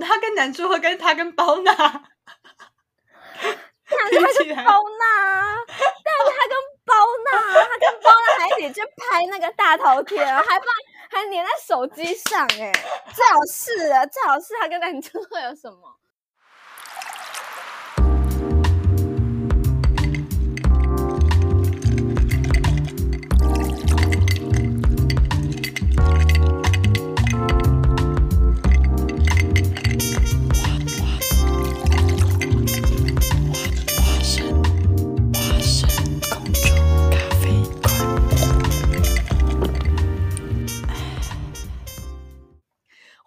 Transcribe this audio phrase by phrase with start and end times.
[0.00, 1.86] 他跟男主和跟他跟包娜，他
[4.10, 4.22] 跟
[4.64, 5.64] 包娜，
[6.04, 6.94] 但是他跟包
[7.30, 7.30] 娜，
[7.64, 10.66] 他跟包娜还一起去拍那个大头贴，还把
[11.10, 12.72] 还粘在手机上，哎，
[13.14, 15.98] 最好是啊，最好是他跟男主会有什么？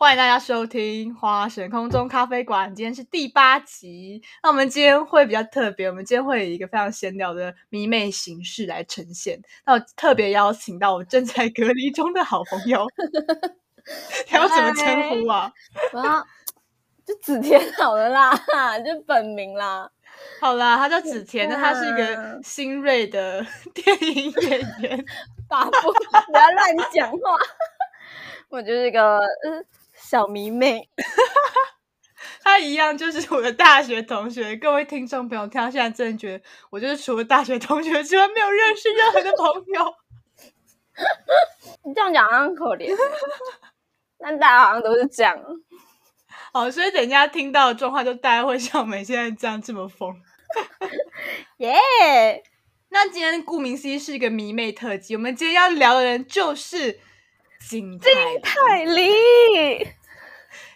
[0.01, 4.19] 欢迎大家收听花神空中咖啡馆，今天是第八集。
[4.41, 9.39] 那我们今天会比较特别，我们今天会以一个非常闲聊的迷妹形式来呈现。
[9.63, 12.87] 那我特别邀请到我正在隔离中的好朋友，
[14.33, 15.53] 要怎么称呼啊？
[15.93, 16.25] 我要
[17.05, 18.33] 就子田好了啦，
[18.83, 19.87] 就本名啦。
[20.39, 23.45] 好啦，他叫子田，那他是一个新锐的
[23.76, 25.05] 电影演员。
[25.48, 27.37] 爸不， 不要乱讲话。
[28.49, 29.63] 我就是一个嗯。
[30.12, 30.90] 小迷妹，
[32.43, 34.57] 他一样就是我的大学同学。
[34.57, 39.95] 各位听众朋友，听到现在真的觉得我就是除了大学同学之外没有认识任何的朋友。
[41.85, 42.93] 你这样讲很可怜，
[44.20, 45.41] 但大家好像都是这样。
[46.51, 50.13] 好，所以等一下听到的状况，就大家会像我们现在这样这么疯。
[51.59, 52.43] 耶！
[52.89, 56.99] 那今天顾名思义是一个迷妹特辑，我们今天要聊的人就是
[57.70, 59.13] 金泰梨。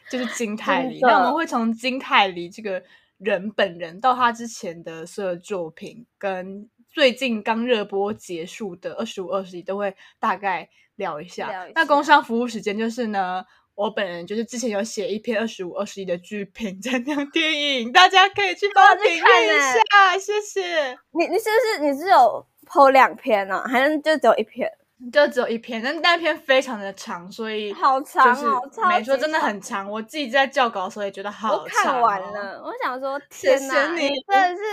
[0.10, 2.82] 就是金泰梨，那我们会从金泰梨这个
[3.18, 11.68] 人本人到他之前的所有作品，跟最近刚热播结束的二十五二十一都会大概聊一下。
[11.74, 19.20] 那工商服务时间就是呢，我本人就是之前有写一篇二十五二十一的剧评 在那电影，大家可以去帮我评阅一
[19.60, 20.92] 下，谢谢。
[21.12, 24.72] 你你是不是你是有剖两篇呢，还是就只有一篇？
[25.12, 29.92] 就只有一篇，但那篇非常的长，所以好长哦，没错，真的很长。
[29.92, 31.84] 我自己在校稿的时候也觉得好长。
[31.84, 34.64] 看完了，我想说，天哪，你真的是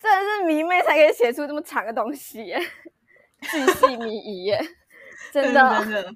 [0.00, 2.58] 真的是迷妹才可以写出这么长的东西，耶，
[3.42, 4.60] 巨细靡遗耶，
[5.32, 6.12] 真的真的。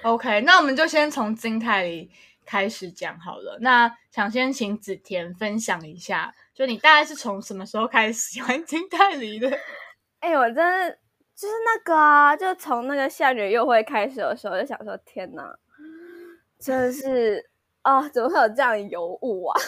[0.00, 2.10] OK，那我们就先从金泰梨
[2.46, 3.58] 开始讲好了。
[3.60, 9.58] 那想先请子田分享一下，就你大概是从什么时候开始喜欢金泰梨的？
[10.20, 10.98] 哎，我真的。
[11.34, 15.58] 就是那个啊，就从那个夏女又会开始的时候，就想说天哪，
[16.60, 17.50] 真的是
[17.82, 19.60] 啊，怎么会有这样油雾啊？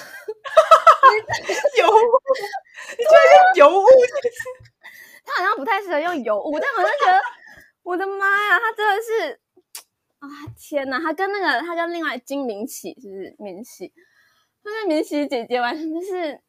[1.78, 1.91] 油雾，
[2.97, 3.25] 你居然
[3.56, 3.84] 用油雾？
[5.25, 7.20] 他好像不太适合用油雾，但我就觉得，
[7.82, 9.41] 我的妈呀，他真的是
[10.20, 13.92] 啊，天哪，他跟那个他跟另外金明喜是不是明喜？
[14.62, 16.41] 他跟明喜姐姐完全就是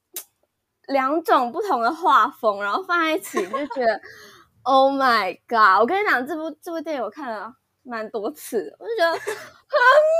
[0.87, 4.01] 两种不同的画风，然后放在一起就觉得。
[4.65, 5.79] Oh my god！
[5.79, 7.53] 我跟你讲，这部这部电影我看了
[7.83, 9.21] 蛮多次，我就觉得很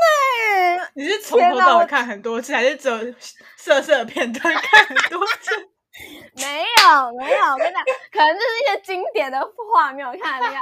[0.04, 0.88] 美。
[0.94, 2.96] 你是从头到尾看很多次，还是只有
[3.58, 5.52] 色色片段看很多次？
[6.38, 9.42] 没有没有，我跟你讲，可能就是一些经典的
[9.74, 10.62] 画面，我看你看，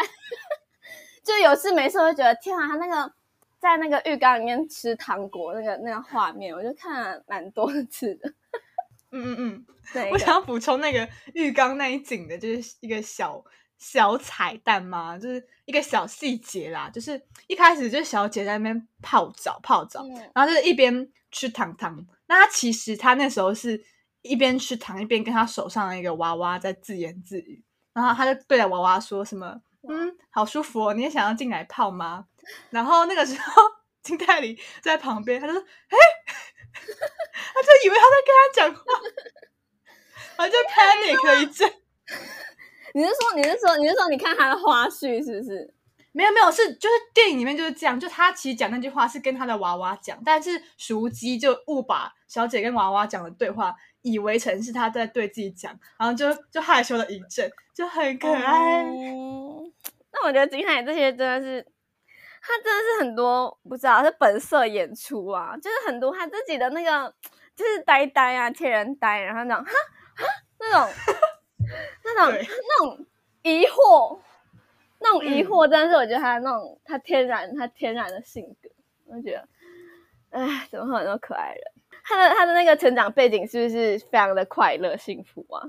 [1.21, 3.11] 就有事没事会觉得天啊，他那个
[3.59, 8.29] 在那个浴缸里面吃糖果那个那个画面，我就看了蛮多次的。
[9.11, 13.43] 嗯嗯嗯， 对，我想要补充那个浴缸那一景的，就是一个小。
[13.83, 15.17] 小彩蛋吗？
[15.17, 22.07] 就是一个小细节啦，就是一开始就是小姐在那边泡澡泡澡，然后就是一边吃糖糖。
[22.27, 23.83] 那她其实她那时候是
[24.21, 27.61] 一边吃糖一边跟她手上的一个娃娃在自言自语，
[27.91, 32.25] 然后她就对着娃娃说什么：“嗯，好舒服哦，你也想要进来泡吗？”
[32.71, 33.61] 然后那个时候
[34.01, 35.97] 金泰梨在旁边，她就说：“哎，
[37.53, 38.83] 她就以为她在跟他讲话，
[40.39, 41.69] 然后就 panic 了一阵。”
[42.93, 45.73] 你是说，你是说，你是说，你看他的花絮是不是？
[46.11, 53.73] 没有没有，是就是电影里面就是这样，就他其实讲那句话是跟他的娃娃讲，但是熟机就误把小姐跟娃娃讲的对话
[54.03, 58.83] 以为成是他在对自己讲，然后就就害羞了一阵，就很可爱。
[60.11, 61.65] 那我觉得金海这些真的是，
[62.43, 67.11] 他真的是很多不知道是本色演出啊，就是很多他自己的那个
[67.55, 69.71] 就是呆呆啊，天然呆，然后那种哈
[70.15, 70.25] 哈
[70.59, 70.93] 那种。
[72.03, 73.05] 那种 那种
[73.43, 74.19] 疑惑，
[74.99, 78.69] 那种疑惑，但是我觉得他那种他天然他天然的性格，
[79.05, 79.47] 我觉得，
[80.39, 81.61] 哎，怎么会有那么可爱人？
[82.05, 85.63] 他的他的那个成长背景是不是非常的快乐幸福啊？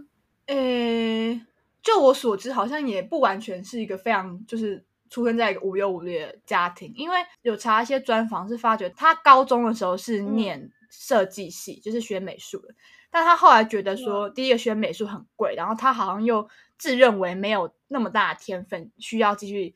[0.47, 1.41] 呃，
[1.83, 12.75] 就我所知，好像也不完全是一个非常就是出生在一个无忧无虑的家庭，因为有查一些专访是发觉他高中的时候是念设计系，就是学美术的，
[13.15, 19.73] 但他后来觉得说，第一个学美术很贵，然后他好像又自认为没有那么大的天分，需要继续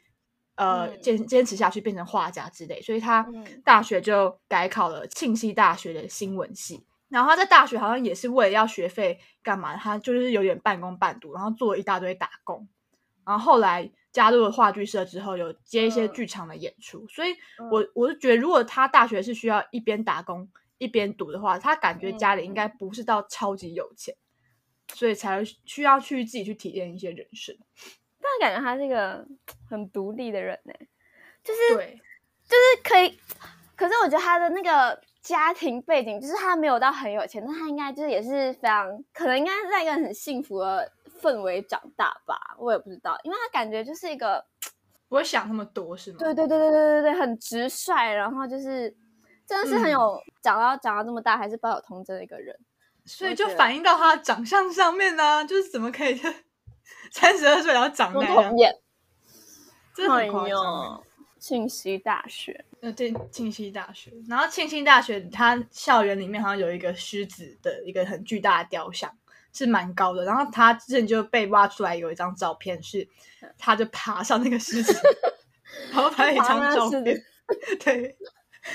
[0.57, 3.25] 呃坚坚持下去变成画家之类，所以他
[3.65, 6.85] 大学就改考了庆熙大学的新闻系。
[7.09, 12.69] 然后他在大学好像也是为了要学费干嘛，他就是有点半工半读，然后做了一大堆打工。
[13.25, 17.07] 然后后来加入了话剧社之后，有接一些剧场的演出。
[17.07, 17.37] 所以，
[17.71, 20.49] 我我是觉得，如果他大学是需要一边打工
[20.79, 24.15] 一边读的话，他感觉家里应该不是到超级有钱，
[24.95, 27.57] 所以才需要去自己去体验一些人生。
[28.21, 29.27] 但感觉他是一个
[29.69, 30.73] 很独立的人呢，
[31.45, 32.01] 就是对，
[32.45, 33.19] 就是可以。
[33.77, 35.01] 可是我觉得他的那个。
[35.21, 40.91] 家庭背景就是他没有到很有钱，但他应该就是也是非常可能应该是在一个很幸福的
[41.21, 44.43] 氛围长大吧，我也不知道，因为他感觉就是一个
[45.07, 46.19] 不会想那么多，是吗？
[46.19, 48.97] 对对对对对对对，很直率，然后就是
[49.49, 52.55] 真的是很有长到长到这么大还是抱有童真的一个人，
[53.07, 56.21] 所以就反映到他的长相上面呢，就是怎么可以
[57.11, 58.21] 三十二岁然后长那
[58.59, 58.75] 样，
[59.95, 61.03] 真的很夸张。
[61.41, 64.13] 庆熙大学，呃，对，庆熙大学。
[64.29, 69.17] 然后庆熙大学，它校园里面好像有一个狮子的一个很巨大的雕像，
[69.53, 70.25] 是蛮高的。
[70.25, 73.09] 然后他之前就被挖出来有一张照片，是
[73.57, 74.93] 他就爬上那个狮子，
[75.93, 77.25] 然后拍了一张照片。
[77.85, 78.17] 对，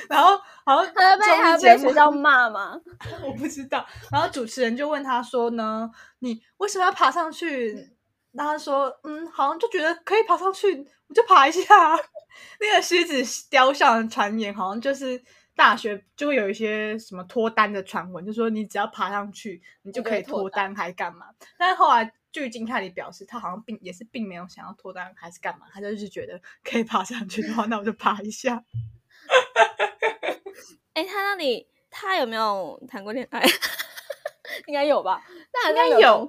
[0.10, 2.80] 然后好像他被他被学校骂吗？
[3.24, 3.86] 我不知道。
[4.12, 7.95] 然后主持人就问他说呢：“你为什么要爬上去？”
[8.34, 11.62] 然后他说：“嗯，好像就觉得可以爬上去，我就爬一下。
[12.60, 15.22] ”那个狮子雕像的传言，好像就是
[15.56, 21.28] 大学就会有一些什么脱单的传闻，就说你只要爬上去，你就可以脱单，还干嘛？
[21.60, 25.68] 但是后来据金泰里表示，他好像并也是并没有想要脱单，还是干嘛？
[25.72, 28.63] 他就是觉得可以爬上去的话，那我就爬一下。
[30.94, 33.44] 哎，他那里他有没有谈过恋爱？
[34.68, 35.24] 应该有吧？
[35.54, 36.28] 那应该有，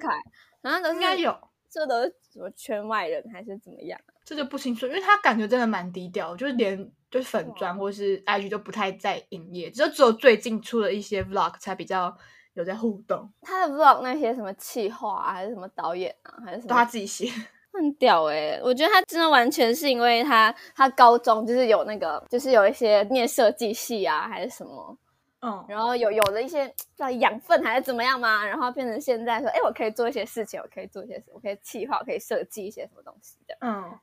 [0.63, 1.37] 好像都应该有。
[1.69, 3.99] 这都是什么圈外人还是怎么样？
[4.23, 12.17] 这就不清楚，因为他感觉真的蛮低调，就是连就是粉砖或是 IG 都不太在营业，就只有最近出了一些 Vlog 才比较
[12.53, 13.29] 有在互动。
[13.41, 17.29] 他的 Vlog 那些什么企划啊，还是什么导演啊，还是什么他自己写，
[17.77, 18.59] 很屌哎！
[18.63, 24.97] 我觉得他真的完全是因为他他高中就是有那个，就是有一些念设计系啊，还是什么。
[25.41, 33.55] 嗯，然后有有了一些叫养分还是怎么样嘛，然后变成现在说，哎，我可以做一些事情，我可以做一些，我可以企划，可以设计一些什么东西的。
[33.61, 33.99] 嗯，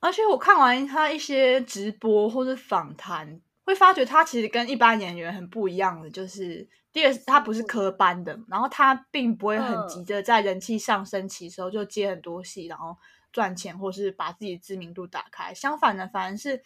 [0.00, 12.96] 而且我看完他一些直播或者访谈，会发觉他其实跟一般演员很不一样的，就是第二，他不是科班的，然后他并不会很急着在人气上升期时候就接很多戏，然后
[13.32, 15.54] 赚钱或是把自己知名度打开。
[15.54, 16.62] 相反的，反而是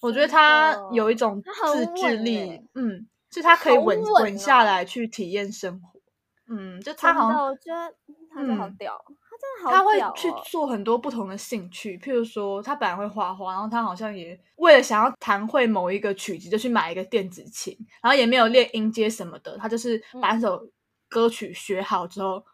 [0.00, 1.42] 我觉得他有一种
[1.74, 3.06] 自制力，嗯。
[3.30, 6.00] 是他可以稳稳下来去体验生活，
[6.48, 7.94] 嗯，就他好像我觉得
[8.32, 9.27] 他好屌，他
[9.62, 20.60] 他会去做很多不同的兴趣，譬如说他本来会画画，然后他好像也为了想要弹会某一个曲子，就去买一个电子琴，然后也没有练音阶什么的，他就是把那首
[21.08, 22.44] 歌曲学好之后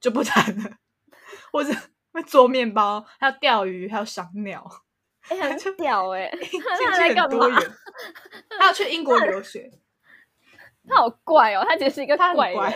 [0.00, 0.70] 就不弹了，
[1.52, 1.72] 或者
[2.12, 4.64] 会做面包，还有钓鱼，还有赏鸟，
[5.28, 6.30] 哎， 很屌哎，
[6.84, 7.46] 他在干嘛？
[8.58, 9.70] 他要去英国留学。
[10.88, 12.74] 他好怪哦，他其实是一个怪人，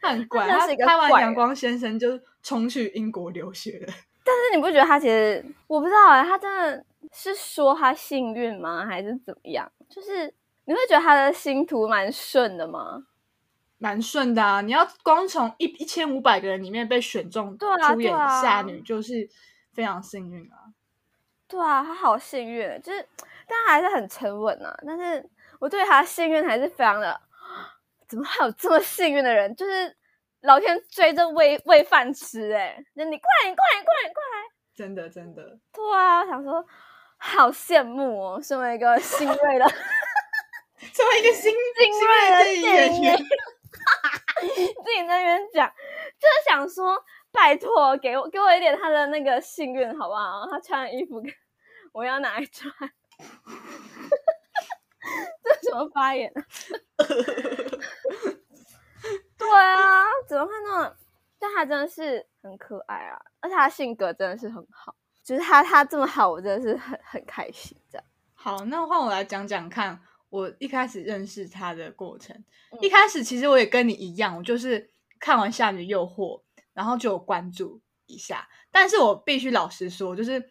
[0.00, 0.48] 他很怪。
[0.48, 3.92] 他拍完《阳光先生》就冲去英国留学了。
[4.24, 9.70] 但是你不觉得他其实，我不知道哎，他真的是说他幸运吗，还是怎么样？
[9.90, 10.32] 就是
[10.64, 13.04] 你会觉得他的星途蛮顺的吗？
[13.78, 14.60] 蛮顺的啊！
[14.60, 19.28] 你要光从一一千五百个人里面被选中出演夏女，就是
[19.72, 20.70] 非常幸运啊。
[21.48, 23.06] 对啊，他好幸运，就是，
[23.46, 24.72] 但他还是很沉稳啊。
[24.86, 27.20] 但是我对他幸运还是非常的。
[28.12, 29.56] 怎么还有这么幸运的人？
[29.56, 29.96] 就是
[30.42, 34.44] 老天追着喂喂饭吃，哎，那你过来，你过来，过来，过来！
[34.74, 35.42] 真的，真的，
[35.72, 36.62] 对啊，我想说，
[37.16, 39.66] 好羡慕哦，身为一个新锐的，
[40.92, 43.16] 身为一个新新锐的演员，
[44.40, 45.66] 自己在那边讲，
[46.20, 47.02] 就是想说，
[47.32, 50.46] 拜托，给我给我一点他的那个幸运，好不好？
[50.50, 51.22] 他穿的衣服，
[51.94, 52.70] 我要拿来穿。
[55.42, 56.44] 这什么发言啊？
[59.36, 60.96] 对啊，怎么看到？
[61.38, 64.94] 但他真的是很可爱啊，而且他性格真的是很好，
[65.24, 67.76] 就是他他这么好，我真的是很很开心。
[67.90, 72.44] 这样好，那换我来讲讲看，我一开始认识他的过程。
[72.80, 76.38] 一开始其实我也跟你一样，我就是看完《夏女诱惑》，
[76.72, 78.48] 然后就有关注一下。
[78.70, 80.50] 但是我必须老实说，就是。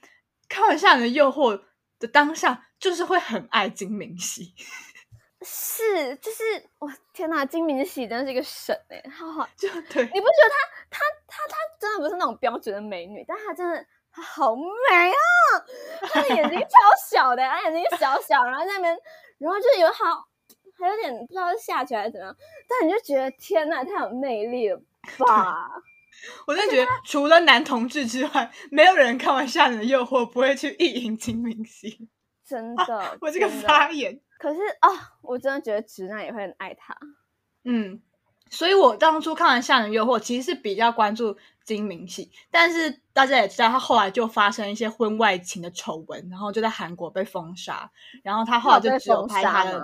[0.53, 1.55] 看完《吓人的诱惑》
[2.01, 4.53] 的当下，就是会很爱金明喜。
[5.43, 6.43] 是，就是
[6.77, 10.57] 我天哪，金明喜真的是一个神哎，好好，就对，你不觉得她
[10.89, 15.17] 她她她真的不是那种标准的美女，但她真的她好美啊！
[16.01, 16.67] 她的眼睛超
[17.09, 18.95] 小的，她眼睛小小，然后那边，
[19.39, 20.27] 然后就有好
[20.77, 22.35] 还有点不知道是下垂还是怎样，
[22.67, 24.79] 但你就觉得天哪，太有魅力了
[25.17, 25.71] 吧！
[26.47, 32.09] 我真的觉得除了男同志之外，没有人看完《夏人的诱惑》不会去意淫金明熙。
[32.47, 34.19] 真的，我这个发言。
[34.37, 34.89] 可是啊，
[35.21, 36.97] 我真的觉得直男也会很爱他。
[37.63, 38.01] 嗯，
[38.49, 47.89] 所以我当初看完《吓人诱惑》，其实是比较关注金明熙，但是大家也知道，他后来就发生一些婚外情的丑闻，然后就在韩国被封杀，
[48.23, 49.79] 然后他后来就只有拍他的，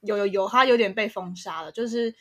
[0.00, 2.12] 有有有，他有点被封杀了，就是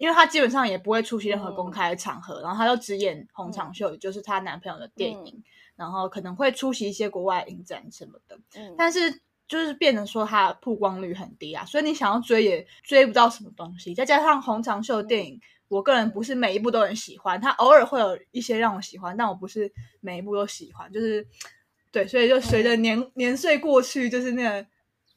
[0.00, 5.44] 因为她基本上也不会出席任何公开场合，然后她就只演红场秀，也就是她男朋友的电影，
[5.76, 8.36] 然后可能会出席一些国外影展什么的，
[8.76, 9.20] 但是。
[9.50, 13.92] 就是变成说她曝光率很低啊，所以你想要追也追不到什么东西。
[13.92, 20.92] 再加上红长秀电影，我个人不是每一部都很喜欢，它偶尔会有一些让我喜欢，但我不是每一部都喜欢。
[20.92, 21.26] 就是
[21.90, 24.66] 对，所以就随着年年岁过去，就是那个，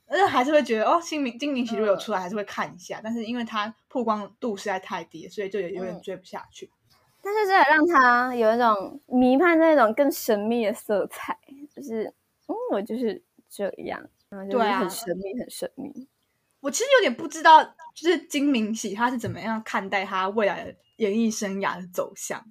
[0.08, 3.00] 但是还是会觉得哦，金明金明喜如果有出来，还是会看一下。
[3.04, 6.70] 但是因为它曝光度实在太低，所以就有点追不下去。
[7.22, 11.38] 但是这也让他有一种弥漫那种更神秘的色彩，
[11.74, 12.14] 就是
[12.48, 14.06] 嗯，我就是这样。
[14.50, 16.10] 对啊，很神秘，很神秘。
[16.60, 22.44] 我其实有点不知道，就是金明喜他是怎么样看待他未来的演艺生涯的走向。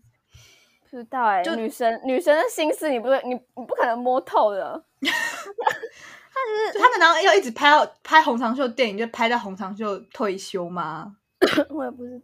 [0.91, 4.85] 不知道哎，就女神女神的心思，你不你你不可能摸透的。
[6.35, 11.17] 他是他难道要一直拍到拍红长袖电影，就拍到红长袖退休吗？
[11.71, 12.21] 我也不是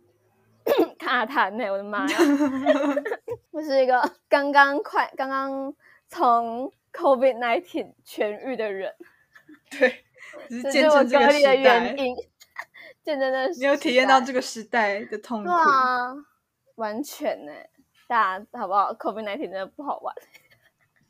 [0.99, 2.19] 卡坦呢，我的妈呀！
[3.51, 5.75] 我是一个刚刚快刚刚
[6.09, 8.95] 从 COVID nineteen 痊愈的人。
[9.71, 10.05] 对，
[10.49, 11.95] 只是见证这个时代。
[13.05, 16.15] 见证的，你有体验到这个时代的痛苦啊！
[16.77, 17.53] 完全呢，
[18.07, 20.15] 大家好不好？COVID nineteen 真的不好玩，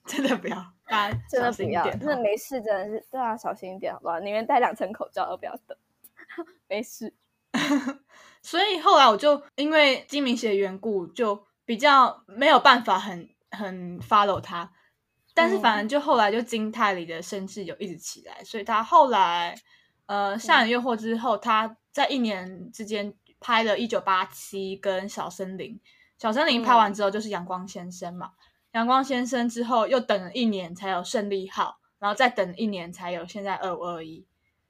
[0.09, 4.19] 真的不要，大家真的不要，真的没事，真的是对啊小心一点，好不好？
[4.21, 5.77] 宁愿戴两层口罩都不要等，
[6.69, 7.15] 没事。
[8.43, 14.73] 所以后来我就因为金明写的缘故，就比较没有办法很很 follow 他。
[15.35, 19.55] 但是反正就后来就金泰梨的声势有一直起来，所以他后来
[20.07, 25.75] 呃《吓人诱惑》之后，他在一年之间拍了《一九八七》跟《小森林》。
[26.19, 28.27] 小森林拍完之后就是《阳光先生》嘛，
[28.73, 34.25] 《阳光先生》之后又等了一年才有《胜利号》，然后再等一年才有现在二五二一。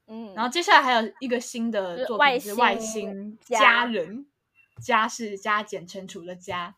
[0.06, 4.26] 嗯，然后接下来还有一个新的作品是《外星家人》，
[4.84, 6.74] 家是加减乘除的加。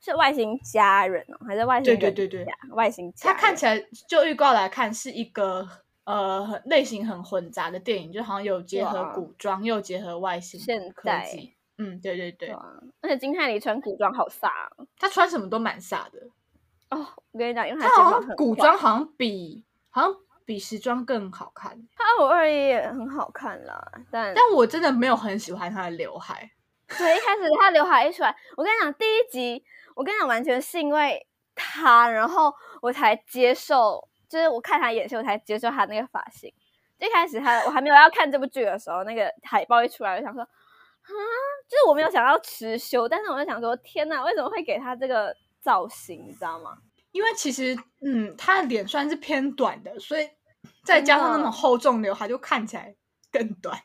[0.00, 1.84] 是外星家人哦，还是外星？
[1.84, 3.10] 对对对对，外星。
[3.18, 5.66] 它看起来就预告来看是一个
[6.04, 10.60] 呃类型很混杂的电影，就好像有结合古装又结合外星
[10.94, 11.54] 科技。
[11.78, 12.50] 嗯，对对对。
[13.00, 14.50] 而且金泰梨穿古装好飒，
[14.98, 16.28] 他穿什么都蛮飒的。
[16.94, 21.70] 哦，我跟你讲，因为他好像古装好像比好像比时装更好看。
[21.96, 26.50] 他二五二一也很好看啦，但但我真的没有很喜欢他的刘海。
[26.98, 29.64] 对，一开始他刘海一出来，我跟你讲，第一集。
[29.96, 31.24] 我跟你讲，完全是因为
[31.54, 36.52] 他，然后我才接受，就是我看他演戏，我才接受他那个发型。
[36.98, 41.10] 一开始他我还没有要看这部剧的时候，那个海报一出来，我想说啊，
[41.68, 45.32] 就是我没有想到持修，但是我就想说，天哪，为什么会给他这个
[45.64, 46.24] 造型？
[46.28, 46.76] 你知道吗？
[47.12, 50.28] 因为其实，嗯，他的脸算是偏短的，所以
[50.84, 52.94] 再加上那种厚重刘海，就看起来
[53.32, 53.76] 更短。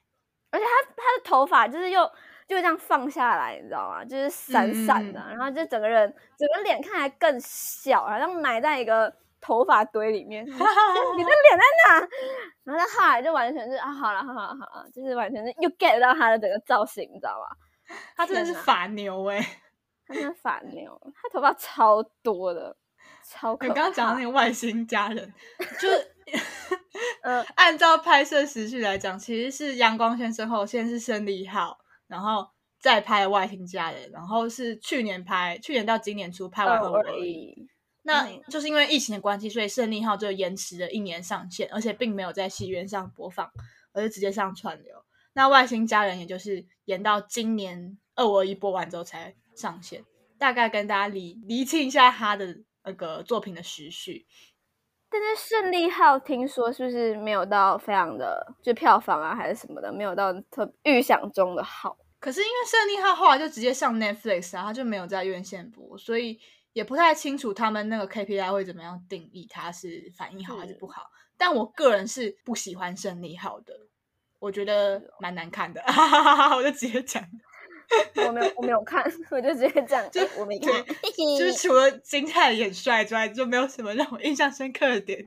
[0.52, 2.12] 而且他他的头发就是又。
[2.50, 4.04] 就这样放下来，你知道吗？
[4.04, 10.44] 就是散散的，然后就整个人整个脸看起来更小，好像埋在一个头发堆里面。
[10.50, 12.08] 你的脸在哪？
[12.66, 17.56] 然后他后来就完全是啊，好了好了好了，就是完全是又 get 到他的整个造型，你知道吗？
[18.16, 19.40] 他真的是法牛哎，
[20.10, 22.76] 他真的法牛，他头发超多的，
[23.24, 23.54] 超。
[23.62, 25.34] 你刚刚讲的那个外星家人，
[25.80, 26.16] 就是
[27.22, 31.78] 呃， 按照拍摄时序来讲，其实是阳光先生后，先是胜利号。
[32.08, 32.50] 然后
[32.80, 37.70] 再拍《外星家人》，然后是去年拍，去年到今年初拍完而已。
[38.02, 43.48] 那就是因为疫情的关系，所以《胜利号》就延迟了一年上线，而且并没有在戏院上播放，
[43.94, 45.06] 而是直接上串流。
[45.34, 50.04] 那《外星家人》也就是延到今年二五二一播完之后才上线。
[50.38, 54.26] 大概跟大家理理清一下他的那个作品的时序。
[55.10, 61.98] 但是《胜利号》听说是不是没有到非常的就票房啊，还是什么的，没有到特预想中的好。
[62.20, 66.40] 可是因为《胜利号》后来就直接上 Netflix 啊，它就没有在院线播，所以
[66.74, 71.10] 也不太清楚他们那个 KPI 会怎么样定义，它是反应好还是不好。
[71.38, 73.74] 但我个人是不喜欢胜利号的，
[74.38, 75.82] 我觉得蛮难看的，
[76.56, 77.24] 我就直接讲。
[78.28, 80.72] 我没有，我没有看， 我就直接讲，就我没看。
[81.38, 85.26] 就是除了金泰演帅之外，就没有什么让我印象深刻的点。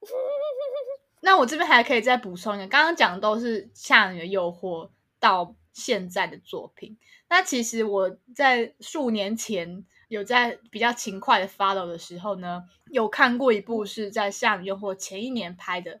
[1.22, 4.86] 那我这边还可以再补充一个，刚刚讲的都是《夏女的诱惑》
[5.20, 6.98] 到现在的作品。
[7.28, 16.00] 那其实我在数年前有在比较勤快的 follow 的时候呢，有看过一部是在《夏女诱惑》前一年拍的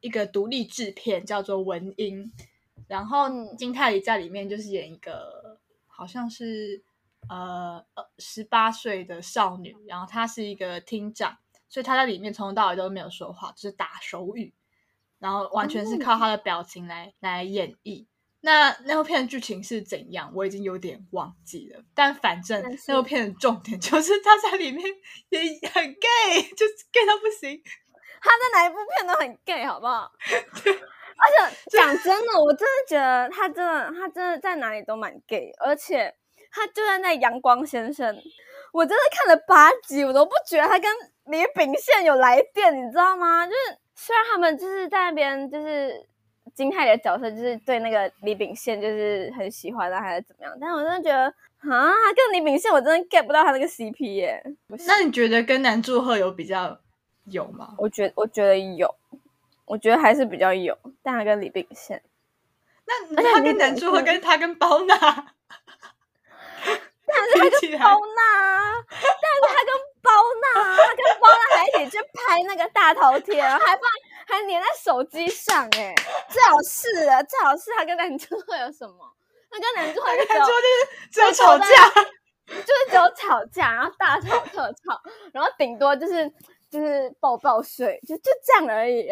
[0.00, 2.24] 一个独立制片，叫做《文英》。
[2.88, 5.37] 然后金泰梨在里面就是演一个
[5.98, 6.80] 好像是
[7.28, 11.36] 呃呃十八岁的少女，然后她是一个厅长，
[11.68, 14.54] 所以她在里面从头到尾都没有说话，就是打手语，
[15.18, 18.06] 然后完全是靠她的表情来来演绎。
[18.40, 21.82] 那那部片的剧情是怎样，我已经有点忘记了。
[21.92, 24.86] 但反正那部片的重点 就是她在里面
[25.30, 27.60] 也很 gay，就是 gay 到不行。
[28.22, 30.12] 她在哪一部片都很 gay，好不好？
[31.18, 35.52] 而且讲真的，我真的觉得他真的，他真的在哪里都蛮 gay。
[35.58, 36.14] 而且
[36.50, 38.14] 他就算在《阳光先生》，
[38.72, 40.90] 我真的看了八集，我都不觉得他跟
[41.26, 43.44] 李秉宪有来电，你知道吗？
[43.46, 43.58] 就是
[43.96, 46.06] 虽然他们就是在那边，就是
[46.54, 50.56] 金泰的角色，就是对那个李秉宪就是很喜欢啊，还是怎么样？
[50.60, 51.24] 但我真的觉得
[51.68, 54.40] 啊，跟李秉宪，我真的 get 不到他那个 CP 耶。
[54.86, 56.78] 那你觉得跟南柱赫有比较
[57.24, 57.74] 有吗？
[57.78, 58.94] 我觉我觉得有。
[59.68, 62.02] 我觉得还是比较有，但他跟李炳宪，
[62.86, 64.96] 那他跟男主和跟他跟包娜，
[67.06, 69.72] 但是他跟包娜，但是他跟
[70.02, 70.10] 包
[70.42, 73.82] 娜，他跟包娜还一起去拍那个大头贴，还放
[74.26, 75.94] 还粘在手机上，哎，
[76.28, 79.14] 最好是啊，最好是他跟男主会有什么？
[79.50, 81.66] 那跟男主会男主就是只有吵架，
[82.46, 85.00] 就是只有吵架，然后大吵特吵，
[85.32, 86.30] 然后顶多就是
[86.70, 89.10] 就是抱抱睡，就就这样而已。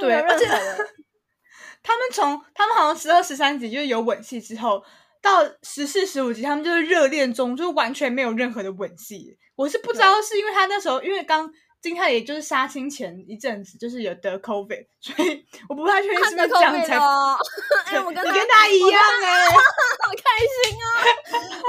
[0.00, 0.46] 对，而且
[1.82, 4.82] 他们从他们好像十二十三集就是有吻戏之后，
[5.20, 9.38] 到十四十五集他们就是热恋中，就完全没有任何的吻戏。
[9.56, 16.96] 我是不知道是因为他那时候，因为刚金泰也就是杀青前一阵子就是有得 COVID， 所以我不太确定是不是这样才。
[17.86, 20.86] 哎，我跟他一样哎，好开心啊！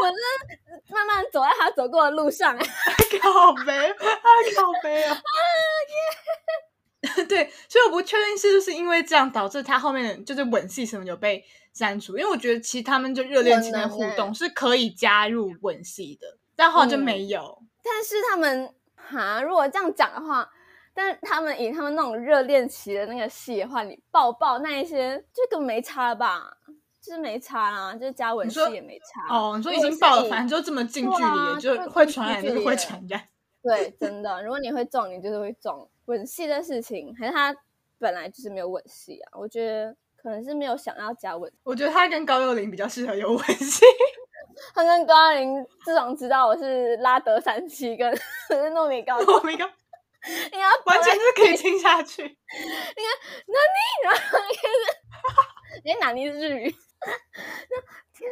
[0.01, 2.57] 我是慢慢走在他走过的路上，
[3.21, 3.89] 好悲，
[4.55, 5.21] 好悲啊！
[7.27, 17.61] 对，所以我不确定是不是因为这样导致他后面就是吻戏什么有被删除，因为我觉得其实他们就热恋期的互动是可以加入吻戏的，但后来就没有。
[17.83, 20.49] 但是他们哈，如果这样讲的话，
[20.93, 26.57] 但是他们以他们那种热恋期的那个戏的话，你抱抱那一些就根本没差了吧？
[27.01, 29.35] 就是没差啦，就是加吻戏也没差。
[29.35, 33.21] 哦，你说已经抱了，反正就这么近距离，就会传染，就是会传染。
[33.61, 35.87] 对，真的，如果你会中，你就是会中。
[36.05, 37.55] 吻戏的事情，还是他
[37.99, 39.37] 本来就是没有吻戏啊？
[39.39, 41.51] 我觉得可能是没有想要加吻。
[41.63, 43.85] 我觉得他跟高幼霖比较适合有吻戏。
[44.73, 48.09] 他跟高幼霖自从知道我是拉德三七跟
[48.73, 52.23] 糯米糕，糯米糕，应该完全是可以 听下去。
[52.23, 52.37] 你看
[53.47, 56.69] 哪尼，然后开始，哎，哪尼是日语？
[58.13, 58.31] 天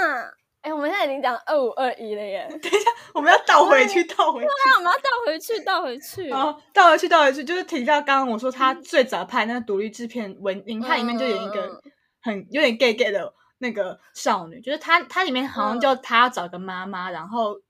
[0.00, 0.32] 哪！
[0.64, 2.48] 哎，我们现在已经讲二五二一了耶！
[2.48, 4.46] 等一下，我们要倒回去，倒回去。
[4.46, 6.30] 对啊，我们要倒回去，倒回去。
[6.30, 11.82] 哦，倒回去，倒回去，就是提到刚刚我说他最早拍那个独立制片《文英》，它里面就有一个
[12.22, 17.60] 很有点 gay gay 的那个少女，就是她，她里面好像就她要找个妈妈，然后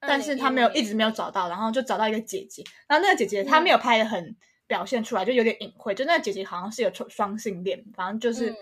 [0.00, 4.34] 但是她没有一直没有找到，然后就找到一个姐姐，然后那个姐姐她没有拍的很
[4.66, 8.56] 表现出来，就有点隐晦，就那个姐姐好像是有双双性恋，反正就是。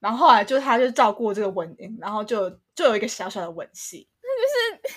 [0.00, 4.94] 然后后来就他就照顾这个文英，然后就就有一个小小的吻戏，那就是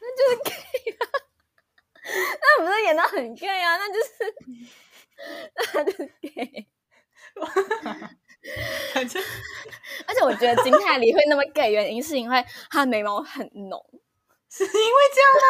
[0.00, 1.08] 那就是 gay 啊，
[2.40, 4.34] 那不是演的很 gay 啊，那就是
[5.74, 6.68] 那就是 gay，
[8.92, 9.22] 反正
[10.06, 13.82] 而且我觉得金泰梨会那么 gay，原因是因为她眉毛很浓，
[14.50, 15.40] 是因为这样吗？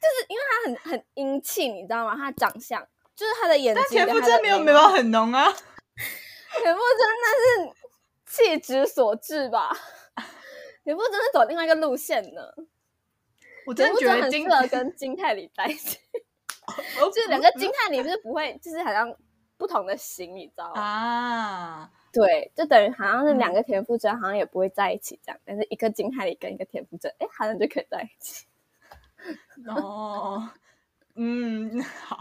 [0.00, 2.14] 就是因为她很很英气，你知道吗？
[2.16, 5.50] 他长相就是她的眼睛，田馥甄没有眉毛很浓啊。
[6.58, 7.72] 田馥甄那是
[8.36, 9.74] 气质所致吧？
[10.84, 12.42] 田馥甄是走另外一个路线呢。
[13.66, 15.98] 我真的觉得金乐跟金泰梨在一起，
[16.96, 19.12] 就是两个金泰梨不是不会，就是好像
[19.56, 20.80] 不同的型，你知道吗？
[20.80, 28.46] 啊，对，就等于好像是两个田馥甄，好像也不会在一起这样，但是一个金泰梨跟一个田馥甄，哎，好像就可以在一起。
[29.66, 30.50] 哦。
[31.18, 32.18] 嗯，好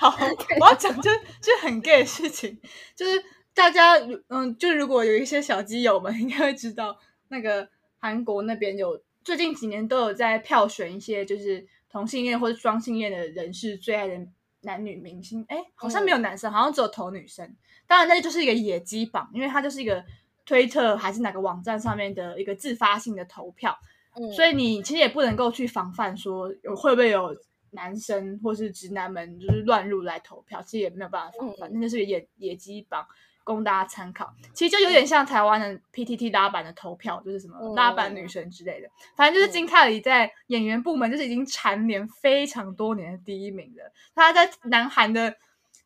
[0.00, 0.16] 好，
[0.58, 1.10] 我要讲就
[1.42, 2.58] 就很 gay 的事情，
[2.94, 3.22] 就是
[3.56, 3.94] 大家
[4.28, 7.66] 嗯，就如果有一些小基友们应该会知道，那个
[7.98, 14.26] 韩国那边有最近几年都有在票选一些就是同性恋或者双性恋的人士最爱的
[14.60, 17.56] 男女明星，哎，好像没有男生，好像只有投女生。
[17.86, 20.04] 当然，那就是一个野鸡榜，因为它就是一个
[20.44, 23.74] 推特还是哪个网站上面的一个自发性的投票，
[24.16, 27.34] 嗯所以你其实也不能够去防范说有会不会有
[27.70, 33.06] 男生或是直男们就是乱入来投票，其实也没有办法防范，那就是个野野鸡榜。
[33.46, 38.88] 供大家参考，其实就有点像台湾的 PTT 拉板的投票，就是什么拉板女神之类的。
[39.14, 43.92] 反正就是金泰里在演员部门就是已经蝉联非常多年的第一名了。
[44.16, 45.36] 她在南韩的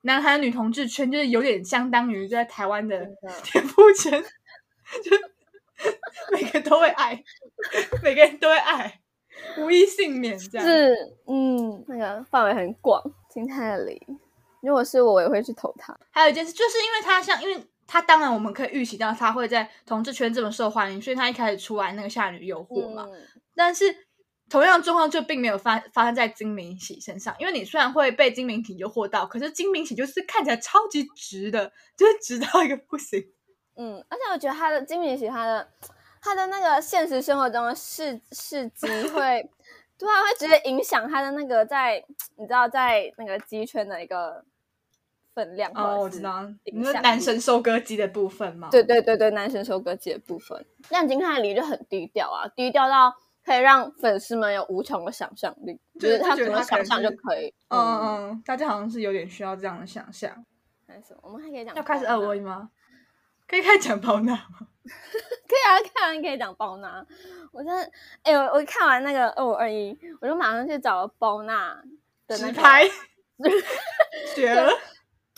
[0.00, 3.06] 南韩女同志圈，就是有点相当于在台湾的
[3.44, 4.22] 田馥甄，
[5.04, 5.14] 就
[6.32, 7.22] 每个都会爱，
[8.02, 9.00] 每个人都会爱，
[9.58, 10.38] 无一幸免。
[10.38, 10.96] 这样是，
[11.26, 14.00] 嗯，那个范围很广，金泰梨。
[14.62, 15.98] 如果是我，我也会去投他。
[16.10, 23.08] 还有一件事，就是因为他像，因为他当然我们可以预期到他会在同志圈这么受欢迎，所以他一开始出来那个《夏女诱惑》嘛。
[23.56, 24.06] 但是
[24.48, 33.22] 同样状况就并没有发发生在金明喜身上，因为你虽然会被金明喜诱惑到，可是金明喜就是看起来超级直的，就是直到一个不行。
[33.76, 35.68] 嗯，而且我觉得他的金明喜，他的
[36.22, 39.50] 他的那个现实生活中的事事迹会，
[39.98, 42.04] 对啊，会直接影响他的那个在
[42.36, 44.44] 你知道在那个鸡圈的一个。
[45.34, 48.68] 分量哦，我知道，你说男神收割机的部分吗？
[48.70, 50.64] 对对对对，男神收割机的部分。
[50.90, 53.14] 亮金泰梨就很低调啊，低调到
[53.44, 57.52] 可以让粉丝们有无穷的想象力，就是他怎么想象就可以。
[57.68, 60.44] 嗯嗯嗯，大家好像是有点需要这样的想象。
[61.22, 62.70] 我们还可以讲要开始二位吗？
[63.46, 64.58] 可以开始讲包娜吗？
[64.84, 67.04] 可以啊，看完可以讲包娜。
[67.52, 67.90] 我真的，
[68.22, 71.80] 哎，我我看完那个二五二一，我就马上去找了包娜
[72.26, 72.88] 的那拍，
[74.34, 74.72] 绝了。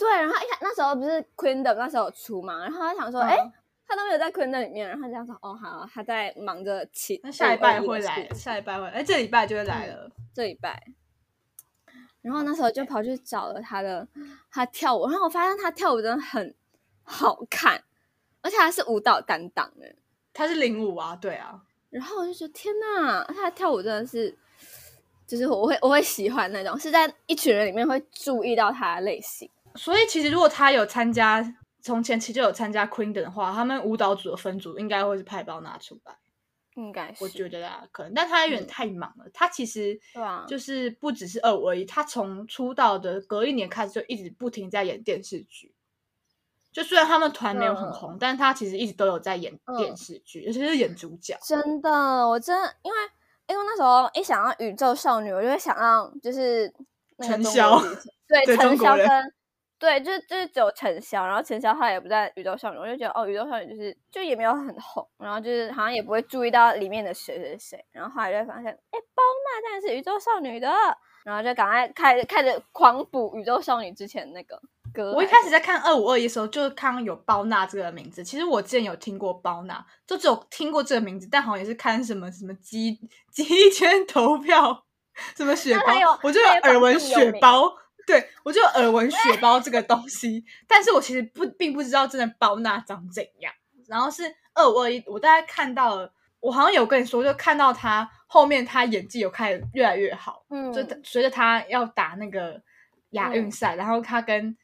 [0.03, 3.37] 对，然后一看那时候不是 Queendom 那时候出嘛，然后他想说，哎，
[3.87, 10.83] 他都没有在 Queen 的里面，然后这样说，哦，好，他在忙着起，那下礼拜会来，下礼拜会，哎，这礼拜就会来了，这礼拜。
[12.21, 14.05] 然后那时候就跑去找了他的，
[14.51, 16.53] 他跳舞，然后我发现他跳舞真的很
[17.03, 17.81] 好看，
[18.41, 19.95] 而且他是舞蹈担当的，
[20.33, 21.61] 他是领舞啊，对啊。
[21.89, 24.35] 然后我就说，天呐，他跳舞真的是，
[25.27, 29.49] 就是我会我会喜欢那种，是在一群人里面会注意到他的类型。
[29.75, 36.15] 所以其实如果他有参加，从前期就有参加 Queen 的话，他们舞蹈组的分组应该会是派包拿出来，
[36.75, 39.25] 应该是我觉得啊，可能，但他有点太忙了。
[39.33, 39.99] 他其实
[40.47, 45.73] 就是不只是二五而已，他从出道的隔一年开始就一直不停在演电视剧。
[46.71, 51.37] 就虽然他们团没有很红，但是他其实一直都有在演电视剧，尤其是演主角。
[51.45, 51.89] 真的，
[52.27, 52.97] 我真因为
[53.47, 56.73] 因为那时候一想到宇宙少女，我就会想到就是
[57.19, 57.79] 陈潇，
[58.27, 59.33] 对 陈潇跟。
[59.83, 70.71] 对，就是就是只有陈潇，然后陈潇他也不在宇宙少女，我就觉得哦，宇宙少女就是就也没有很红，然后就是好像也不会注意到里面的谁谁谁，然后后来就发现，哎，包娜当然是宇宙少女的，
[71.25, 74.57] 然后就赶快开开始狂补宇宙少女之前那个
[74.93, 75.11] 歌。
[75.15, 82.97] 我一开始在看二五二一的时候，就看到有包娜这个名字，其实我之前有听过包娜，就只有听过这个名字，但好像也是看什么什么鸡
[83.33, 84.85] 鸡圈投票，
[85.35, 87.69] 什么雪包，我就有耳闻雪包。
[88.05, 93.53] 对，我就耳闻雪包这个东西，但是我其实不并不知道真的包娜长怎样。
[93.87, 102.61] 然后是二五二一，我大概看到了，我好像有跟你说，就看到他后面他演技有开始越来越好，嗯，就随着他要打那个
[103.11, 104.55] 亚运赛，然后他跟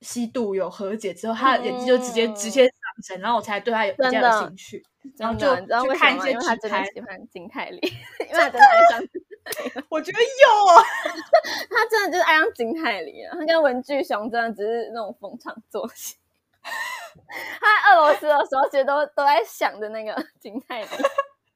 [0.00, 2.72] 西渡有和解之后，他的演技就直接直接上
[3.06, 4.82] 升，然后我才对他有比较有兴趣，
[5.18, 7.78] 然后就去看一些他真的喜欢金泰梨，
[8.28, 9.02] 因为他真的爱上。
[9.90, 10.82] 我觉得有啊，
[11.70, 13.36] 他真的就是爱上金泰梨了。
[13.38, 16.16] 他跟文具熊真的只是那种逢场作戏。
[16.62, 20.88] 他在俄罗斯的时候，其实都都在想着那个金泰梨。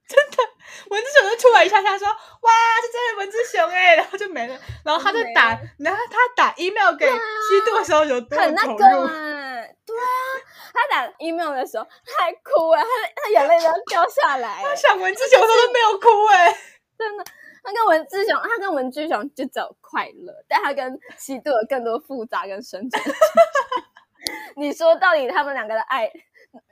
[0.09, 0.37] 真的，
[0.89, 4.59] 文字熊就出来一下下说：“哇，是真的文字熊哎！”然后就没了。
[4.83, 5.49] 然后他就打，
[5.79, 9.63] 然后他打 email 给西渡的时候有多很那个啊？
[9.85, 10.09] 对啊，
[10.73, 14.63] 他打 email 的时候他还哭哎，他他眼泪都要掉下来。
[14.63, 16.59] 他想文字熊，他都没有哭哎，
[16.99, 17.25] 真的。
[17.63, 23.01] 他跟文志雄，他跟文志雄就只有快乐，但他跟西渡有更多复杂跟深沉。
[24.57, 26.11] 你说到底他们两个的爱，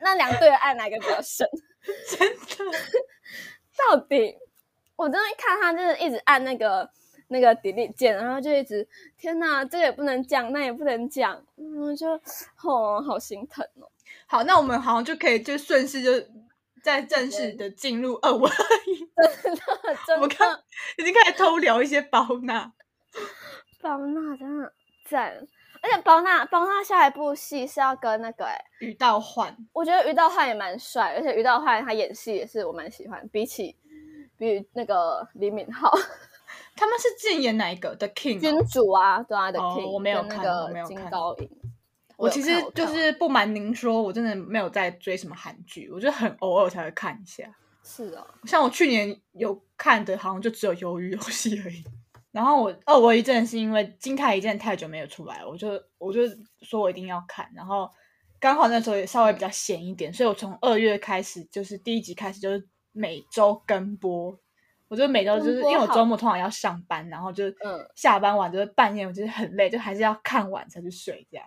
[0.00, 1.46] 那两对的爱哪个比较深？
[2.08, 2.28] 真
[2.70, 2.78] 的？
[3.76, 4.38] 到底？
[4.96, 6.90] 我真的看他，就是一直按那个
[7.28, 12.12] 那个 delete 键，然后就一直天哪，这个也不能讲，那也不能讲，我就
[12.64, 13.88] 哦，好心疼哦。
[14.26, 16.26] 好，那我们好像就可以就顺势就。
[16.82, 18.52] 再正式的进入二五二
[18.86, 19.62] 一，真的，
[20.06, 20.58] 真的我看
[20.98, 22.72] 已经开始偷聊一些包娜，
[23.80, 24.72] 包娜真的
[25.08, 25.46] 赞，
[25.82, 33.76] 而且包娜包娜下一部戏是要跟那个哎于道焕，我觉得于道焕也蛮帅，而且于道焕他演戏也是我蛮喜欢，比起
[34.36, 35.90] 比那个李敏镐。
[36.76, 39.22] 他们是建演哪一个的 King 君主啊？
[39.22, 39.90] 对啊，的 King。
[39.90, 41.50] 我没有看，那个金高银。
[42.18, 47.44] 我其实就是不瞒您说，我真的没有在追什么韩剧，我就很偶尔才会看一下。
[47.88, 51.84] 是啊，像我去年有看的，好像就只有《鱿鱼游戏》而已。
[52.32, 56.22] 然后我二我一阵是因为金泰一阵太久没有出来，我就我就
[56.62, 57.48] 说我一定要看。
[57.54, 57.88] 然后
[58.40, 64.36] 刚好那时候也稍微比较闲一点，所以我从二月开始，就是第一集开始就是每周跟播。
[64.88, 67.44] 我就每周就是因为我周末通常要上班，然后就
[67.94, 71.46] 下班晚就是半夜，我就是很累，就还是要看完才去睡这样。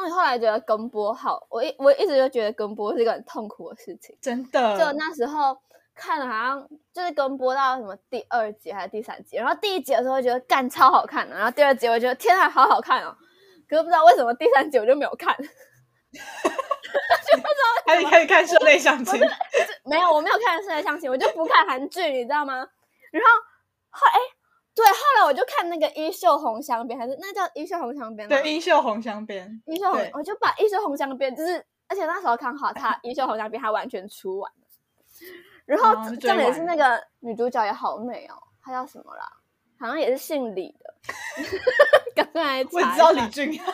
[0.00, 4.78] 但我后来觉得跟播好，我一我一直就觉得跟播是一个很痛苦的事情，真的。
[4.78, 5.58] 就那时候。
[6.00, 13.16] 看了好像就是跟播到什么第二集还是第三集，然后第一集的时候觉得干超好看的，然后第二集我觉得天啊好好看哦，
[13.68, 15.48] 可是不知道为什么第三集我就没有看，就不
[17.42, 17.50] 知道。
[17.84, 19.20] 还开始看室内相亲？
[19.86, 22.54] 没有，我没有看室内相亲，我就不看韩剧，你知道吗？
[23.10, 23.28] 然后
[23.90, 24.20] 后哎，
[24.84, 29.48] 对，后来我就看那个《衣袖红镶边》，还是那叫《衣袖红镶边》对，《衣袖红镶边》。
[29.72, 34.68] 衣袖红，我就把《衣袖红镶边》就是，而且那时候看好它，《衣袖红镶边》它完全出完了。
[35.66, 39.24] 然后重点是那个女主角也好美哦，她叫什么啦？
[39.80, 40.94] 好像也是姓李的。
[42.16, 43.72] 刚刚来查，我知道李俊浩，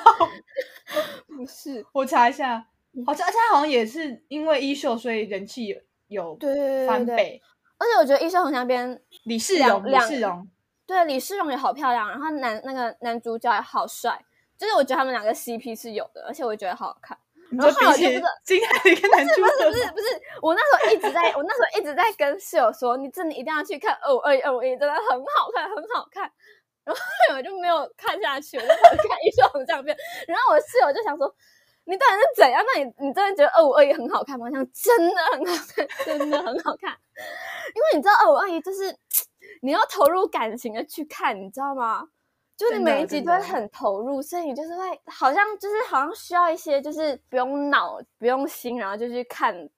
[1.35, 1.85] 不是？
[1.93, 2.59] 我查一下，
[3.07, 5.75] 好像而且他好像也是因为衣袖，所以人气
[6.09, 7.41] 有对翻倍。
[7.79, 10.49] 而且我觉得衣袖红镶边李世荣，李世荣
[10.87, 14.25] 对李世荣也好漂亮，然后男那个男主角也好帅，
[14.59, 17.19] 就是我觉得他们两个 CP 是有的，而且我觉得好好看。
[17.51, 26.31] 然后后来就不是金海一个男主角，不是不是不是，我那时候一直在，我那时候一直在跟室友说，你真的一定要去看二五二一二五一，真的很好看，很好看。
[26.85, 27.01] 然后
[27.37, 29.97] 我就没有看下去，我就跑去看一休红相片。
[30.27, 31.33] 然后我室友就想说，
[31.85, 32.65] 你到底是怎样？
[32.75, 34.49] 那你你真的觉得二五二一很好看吗？
[34.51, 36.97] 像真的很好看，真的很好看。
[37.77, 38.91] 因为你知道二五二一就是
[39.65, 42.07] 你要投入感情的去看，你知道吗？
[42.55, 49.69] 就是每一集都会很投入，所以你就是会好像就是好像需要一些就是不用脑不用心，然后就去看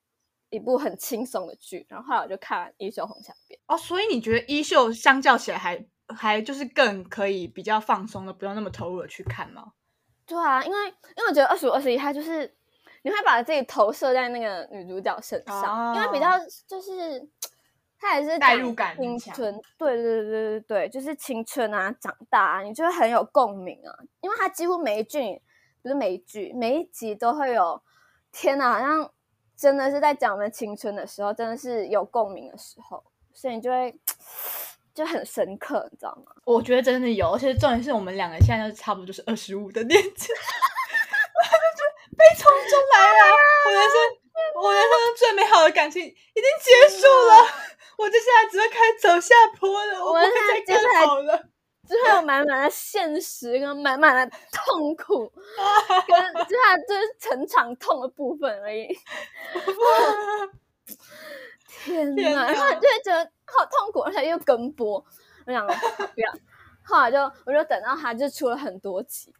[0.49, 1.85] 一部很轻松的剧。
[1.87, 9.71] 然后后来我就看完《衣袖红镶边》哦，所以你觉得《衣袖》相较起来还还就是更可以比较放松的，不用那么投入的去看吗？
[10.25, 12.53] 对啊，因为因为我觉得二十五二十一，它就是
[13.03, 17.25] 你会把自己投射在那个女主角身上，因为比较就是。
[17.99, 23.89] 它也是代入感青春，对对对对对对，就是青春啊，长大啊，你就会很有共鸣啊。
[24.21, 25.41] 因为他几乎每一句，
[25.81, 27.81] 不是每一句，每一集都会有，
[28.31, 29.11] 天哪，好像
[29.55, 33.99] 真的是在讲我们青春的时候，真的是有共鸣的时候，所以你就会
[34.93, 36.31] 就很深刻，你知道吗？
[36.45, 41.81] 我觉得真的有，而且重点是我们两个现在就差不多就是二十五的年纪， 就
[42.15, 43.25] 悲从中来啊！
[43.65, 43.95] 我人生，
[44.61, 47.33] 我人生中最美好的感情已经结束了。
[47.97, 50.25] 我接下来只会开始走下坡了，我不会
[50.65, 51.37] 再更好了，
[51.87, 55.31] 就会有满满的现实跟满满的痛苦，
[56.07, 58.87] 跟接下来就是成长痛的部分而已。
[61.83, 62.51] 天哪！
[62.51, 65.03] 然后就会觉得好痛苦，而且又跟播，
[65.45, 66.31] 我想不要。
[66.83, 69.33] 后来就我就等到他就出了很多集，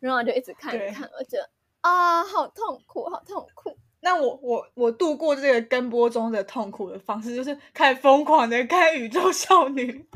[0.00, 1.48] 然后就一直看一看，我觉得
[1.80, 3.76] 啊，好痛苦，好痛苦。
[4.00, 10.08] 那我我我度过这个跟播中的痛苦的方式，就是开始疯狂的看宇宙少女。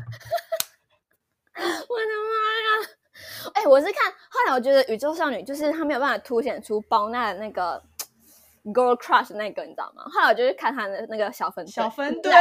[1.55, 2.89] 我的妈呀！
[3.55, 7.83] 哎，我是看后来，我觉得宇宙少女就是她没有办法凸显出包娜的那个
[8.67, 10.05] girl crush 那个，你知道吗？
[10.07, 12.33] 后来我就去看她的那个小分队，小分队，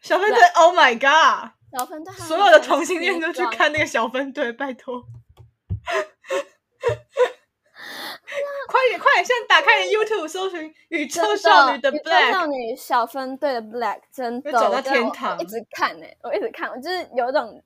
[0.00, 1.50] 小分队，Oh my god！
[1.78, 5.04] 小分队，所有的同性恋都去看那个小分队，拜托。
[8.72, 9.24] 快点，快点！
[9.24, 17.62] 现在打开 YouTube 搜寻《宇宙少女的 Black 宇宙》，少女小分队的 Black，真的走到天堂，一直看呢，我一直看，我就是有一种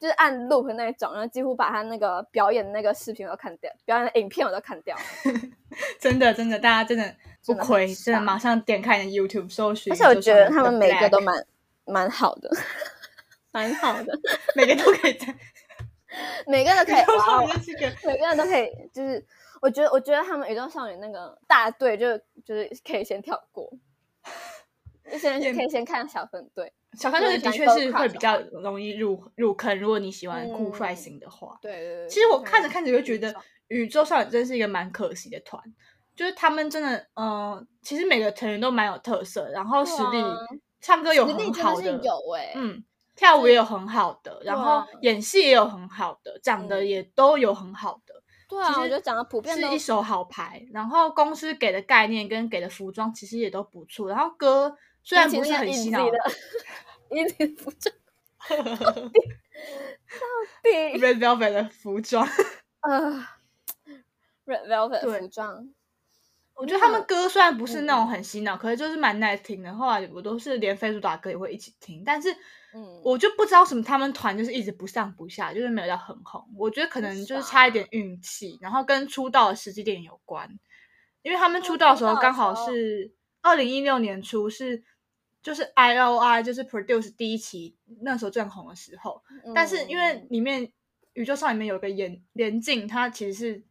[0.00, 5.02] 就是按 loop 那种，然后几乎把他那个表演那个视频都看掉，表演的影片我都看掉了。
[6.00, 7.14] 真的，真的，大家真的
[7.46, 9.92] 不亏，真的马上点开你的 YouTube 搜寻。
[9.92, 11.46] 而且我觉得他们每个都蛮
[11.84, 12.50] 蛮好的，
[13.52, 14.18] 蛮好的，
[14.56, 15.32] 每个都可以在，
[16.48, 17.04] 每个都可以，
[18.04, 19.24] 每个人都可以，就是。
[19.60, 23.70] 我觉得，我觉得他们宇宙少女那个大队就就是可以先跳过，
[25.10, 26.72] 就先可以先看小分队。
[26.94, 31.56] 小分队的确是会比较容易入入坑，如果你喜欢酷帅型的话。
[31.62, 32.08] 对对对。
[32.08, 33.32] 其实我看着看着就觉得
[33.68, 35.62] 宇宙少女真是一个蛮可惜的团，
[36.16, 40.20] 就是他们真的，嗯，其实每个成员都蛮有特色，然后实力
[40.80, 42.82] 唱歌有很好的，有哎，嗯，
[43.14, 48.19] 跳舞也有很好的，然后演戏也有很好的，长得也都有很好的。
[48.50, 56.18] 对啊，我觉得讲的普遍是一手好牌，然后公司给的概念跟给的服装其实也都不错，然后歌虽然不是很洗脑的，
[57.10, 57.94] 一直服装，
[58.50, 60.26] 到
[60.62, 62.26] 底 Red Velvet 的服装，
[62.82, 63.24] 呃
[64.44, 65.72] ，Red Velvet 服装。
[66.60, 69.72] 我觉得他们歌虽然不是那种很洗脑，可是就是蛮耐听的。
[69.74, 72.30] 后来我都是连飞猪打歌也会一起听，但是，
[72.74, 76.46] 嗯，我就不知道什么他们团就是一直不上不下，就是没有到很红。
[76.58, 80.58] 我觉得可能就是差一点运气，然后跟出道的时机点有关。
[81.22, 84.82] 因为他们出道的时候刚好是二零一六年初，是
[85.42, 89.22] 就是 I O I 就是 Produce 第一期那时候正红的时候。
[89.54, 90.70] 但是因为里面
[91.14, 93.62] 宇宙上里面有个严连静，他其实是。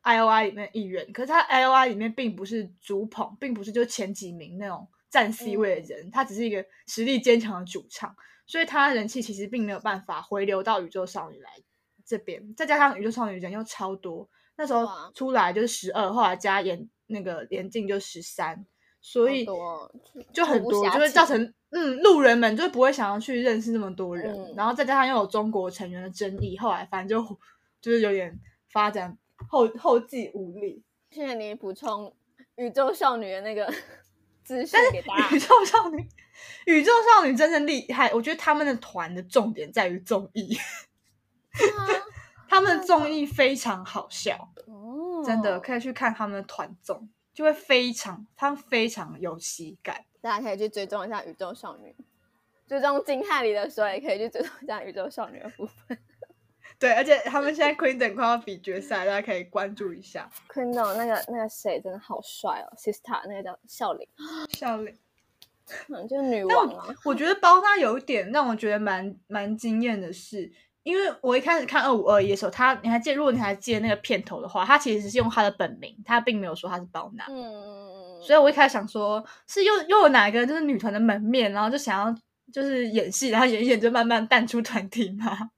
[0.00, 8.14] I O I 里面一员，可是他 I O I 里面并不是主捧，并不是就前几名那种占 C 位的人，他只是一个实力坚强的主唱，
[8.46, 11.50] 所以他人气其实并没有办法回流到宇宙少女来
[12.06, 12.54] 这边。
[12.54, 18.64] 再加上宇宙少女人又超多，那时候出来就是十二，后来加演那个连镜就十三，
[19.00, 19.44] 所以
[20.32, 27.38] 就很多，就会造成嗯路人们就不会想要去认识那么多人，然后再加上又有中国成员的争议，后来反正就
[27.82, 28.38] 就是有点
[28.70, 29.18] 发展。
[29.48, 30.82] 后后继无力。
[31.10, 32.14] 谢谢你补充
[32.56, 33.72] 宇宙少女的那个
[34.44, 35.36] 资讯给大家。
[35.36, 36.08] 宇宙少女，
[36.66, 40.56] 宇宙少女真正厉害，我觉得他们的团的重点在于综艺。
[42.48, 50.04] 他们的综艺非常好笑哦，真的可以去看他们的团综，就会非常，他们非常有喜感。
[50.20, 51.94] 大家可以去追踪一下宇宙少女，
[52.66, 55.98] 追踪金泰里的时候，也可以去追踪一下宇宙少女的部分。
[56.80, 60.30] 对，而且他们现在 Queendom 快要比决赛，大家可以关注一下。
[60.48, 64.06] Queendom 那个那个谁真的好帅哦，Sister 那个叫笑玲，
[64.56, 64.94] 笑玲，
[65.88, 66.86] 嗯，就是女王啊。
[67.04, 70.50] 我觉得包他有一点让我觉得蛮蛮惊艳的是，
[70.84, 77.24] 因为我一开始看二五二一的时候，他你还记得，如果你还记得那个片头的话，他其实是用他的本名，他并没有说他是包娜。
[77.28, 78.22] 嗯嗯嗯。
[78.22, 82.14] 所以我一开始想说，是又又有哪一个就是女团的门面，然后就想要
[82.52, 85.50] 就是演戏，然后演一演就慢慢淡出团体吗？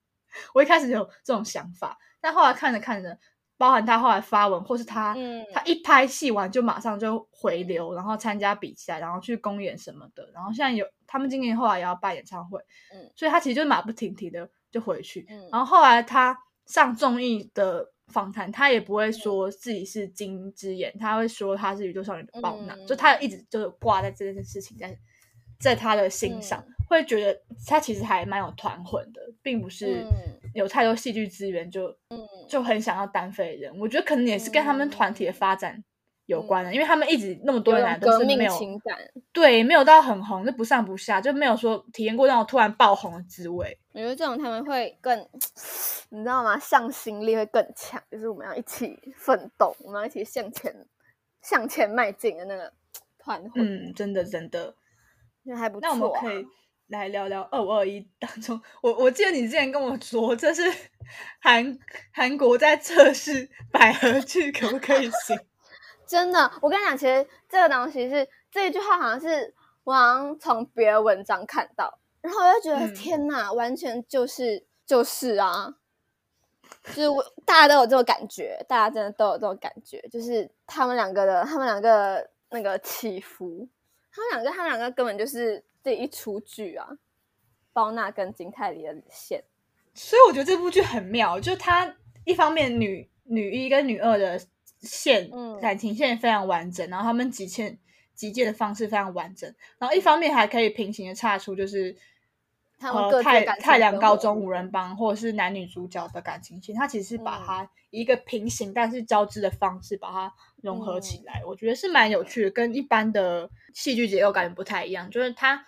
[0.55, 3.19] 我一开始有这种想法，但后来看着看着，
[3.57, 5.17] 包含他后来发文，或是他，
[5.53, 12.61] 他一拍戏完就马上就回流，然后参加比赛，然后去公演什么的，然后现在有他们今年后来也要办演唱会，
[12.93, 24.99] 嗯，所以他其实就马不停蹄的就回去，然后后来他上综艺的访谈，他也不会说自己是金之眼，他会说他是宇宙少女的宝囊，就他一直就是挂在这件事情在。
[25.61, 30.05] 在他的心上，会觉得他其实还蛮有团魂的，并不是
[30.55, 31.97] 有太多戏剧资源就
[32.49, 33.73] 就很想要单飞人。
[33.79, 35.83] 我觉得可能也是跟他们团体的发展
[36.27, 38.99] 有关的，因为他们一直那么多年来都是没有情感
[39.33, 43.79] 对，没有到很红，就不上不下，就没有说体验过那种突然爆红的滋味。
[43.93, 45.17] 我觉得这种他们会更，
[46.11, 46.59] 你知道吗？
[46.59, 50.75] 向心力会更强，就是我们要一起奋斗，我们要一起向前
[51.41, 52.73] 向前迈进的那个
[53.19, 53.65] 团魂。
[53.65, 54.75] 嗯，真的真的。
[55.43, 55.89] 那还不错。
[55.89, 56.47] 那我们可以
[56.91, 60.63] 来聊聊二五二一当中，我我记得你之前跟我说，这是
[61.41, 61.79] 韩
[62.13, 65.39] 韩国在测试百合剧可不可以行？
[66.07, 75.77] 真的，我跟你讲，其实这个东西是这一句话，好像是我好像从别的文章看到，然后我就觉得天哪，完全就是就是啊，
[76.87, 83.69] 就是我大家都有这种感觉，大家真的都有这种感觉，就是他们两个的他们两个那个起伏。
[84.13, 86.99] 他们两个，他们两个根本就是这一出剧啊，
[87.73, 89.45] 包娜跟金泰梨的线，
[89.95, 94.41] 所以我觉得这部剧很妙，就它一方面女女一跟女二的
[94.81, 97.79] 线感情线非常完整，然后他们集线
[98.15, 101.97] 集结的方式非常完整，然后一方面还可以平行的岔出就是。
[102.81, 115.11] 呃，太太阳高中五人帮，或者是男女主角的感情线，他其实把它一个平行但是交织的方式把它融合起来，我觉得是蛮有趣的，跟一般的戏剧结构感觉不太一样。
[115.11, 115.65] 就是他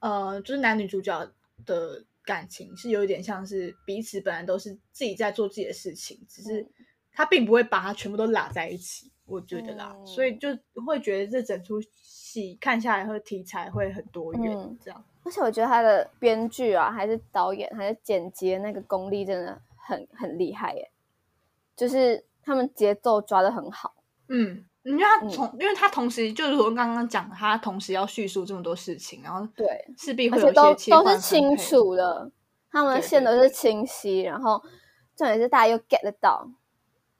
[0.00, 1.30] 呃，就是男女主角
[1.64, 6.66] 的感情是有一点像是彼此本来都是自己在做自己的事情，只是
[7.12, 10.48] 他并不会把它全部都拉在一起，我觉得啦，所以就
[10.84, 15.04] 会觉得这整出戏看下来，会题材会很多元这样。
[15.26, 20.88] 而且我觉得他的编剧啊，还是导演，还是剪辑那个功力真的很很厉害耶！
[21.74, 23.96] 就是他们节奏抓的很好。
[24.28, 29.66] 嗯，因为他同，因为他同时就是我刚刚讲，他同时要叙述这么多事情，然后对，
[29.98, 32.30] 势必会有一些都都是清楚的，
[32.70, 34.62] 他们的线都是清晰，然后
[35.16, 36.48] 重点是大家又 get 得到，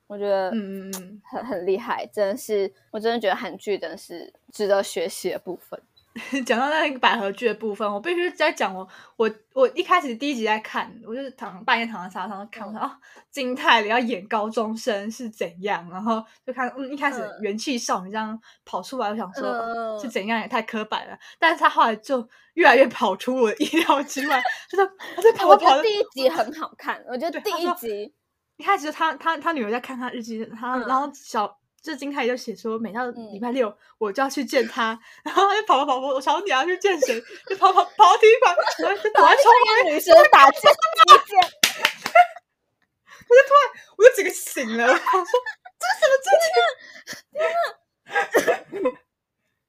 [0.06, 5.82] 我觉得嗯嗯嗯，很很厉害，真的是，我真的觉得韩剧真的是值得学习的部分。
[6.46, 12.90] 讲到那个百合剧的部分，我必须在讲我我我一开始第一集在看，我就是躺半夜躺在沙发上看，我说哦，
[13.30, 25.82] 金泰梨要演高中生是怎样，然后就看嗯一开始元气少女这样跑出来，我想说是怎样也太刻板了，但是他后来就越来越跑出我的意料之外， 他在他在跑跑。
[25.82, 28.14] 第一集很好看，我觉得第一集
[28.56, 31.58] 一开始他他他女儿在看他日记，他然后小。
[31.86, 37.22] 这金泰就写说，每到礼拜六我就要去见他，然后他就跑跑跑跑，我想你要去见谁？
[37.48, 40.68] 就跑跑跑到体育馆，然后就躲在窗外，女生打架。
[43.28, 44.98] 我就突然，我就整个醒了，我说
[45.78, 46.18] 这是什么？
[48.32, 48.90] 真的，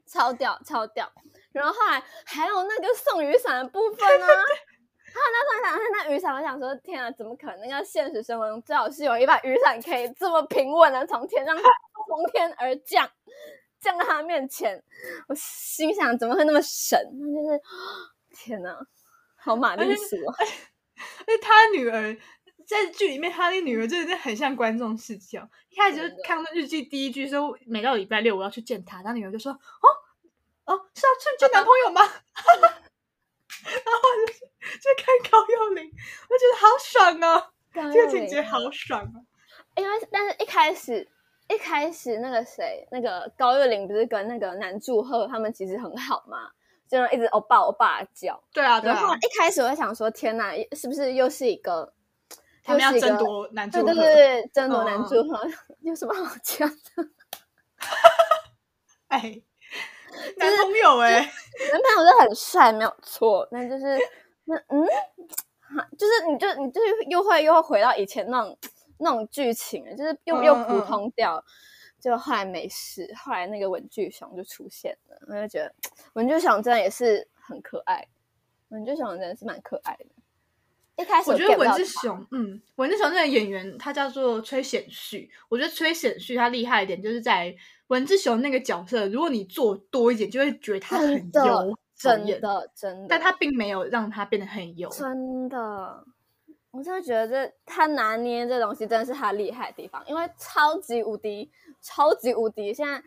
[0.08, 1.12] 超屌，超屌。
[1.52, 4.26] 然后后来还有那个送雨伞的部分呢。
[4.26, 4.34] 他
[5.20, 7.68] 那时候想看那雨伞，我想说，天啊，怎么可能？
[7.68, 13.10] 那个现实生活中最好是有一把雨伞，可以这么平稳的从天上从天而降，
[13.80, 14.84] 降到他面前。
[15.28, 17.00] 我心想，怎么会那么神？
[17.14, 17.62] 那就是
[18.36, 18.78] 天哪，
[19.36, 20.36] 好玛丽苏啊！
[21.26, 22.16] 那 他女儿
[22.68, 25.48] 在剧里面，他那女儿真的很像观众视角。
[25.70, 29.88] 一开始就看日记第一句说，每到礼拜六我要去见他，他女儿就说：“哦
[30.66, 32.02] 哦，是要去见男朋友吗？”
[33.64, 34.40] 然后就是
[34.80, 35.86] 就看高幼霖，
[36.30, 37.52] 我觉得好爽哦！
[37.94, 39.26] 这个情节好爽哦！
[39.76, 41.08] 因为但是一开始
[41.48, 46.50] 一开始那个谁，那个高幼霖不是跟那个男祝贺他们其实很好嘛，
[46.90, 48.42] 就一直欧巴欧巴叫。
[48.52, 49.16] 对啊，对啊。
[49.16, 51.94] 一开始我想说，天哪，是不是又是一个
[52.64, 53.86] 他们要争夺男祝贺？
[53.86, 55.48] 对对对，争夺男祝贺
[55.82, 57.10] 有什么好讲的？
[59.10, 59.42] 哎。
[60.38, 61.20] 男朋友哎，
[61.72, 63.48] 男朋友是很帅，没有错。
[63.52, 63.98] 那就是
[64.46, 64.86] 那嗯，
[65.98, 68.58] 就是你就你就是又会又会回到以前那种
[69.00, 71.44] 那种剧情，就是又又普通掉。
[72.00, 75.74] 就后来没事，后来那个文具熊就出现了，我就觉得
[76.14, 78.08] 文具熊真的也是很可爱。
[78.70, 80.06] 文具熊真的是蛮可爱的。
[80.96, 87.56] 一开始我觉得文志雄，嗯，文志雄那个演员他叫做崔显旭，我觉得崔显旭他厉害一点就是在。
[87.88, 93.08] 文志雄那个角色，如果你做多一点，就会觉得他很油，真的真的。
[93.08, 96.04] 但他并没有让他变得很油，真的。
[96.72, 101.50] 我真的觉得这他拿捏这东西真的是他厉害的地方，因为超级无敌，
[101.82, 102.74] 超级无敌。
[102.74, 103.02] 现在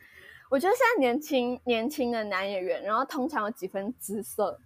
[0.51, 4.59] 我觉得现在年轻年轻的男演员，然后通常有几分姿色，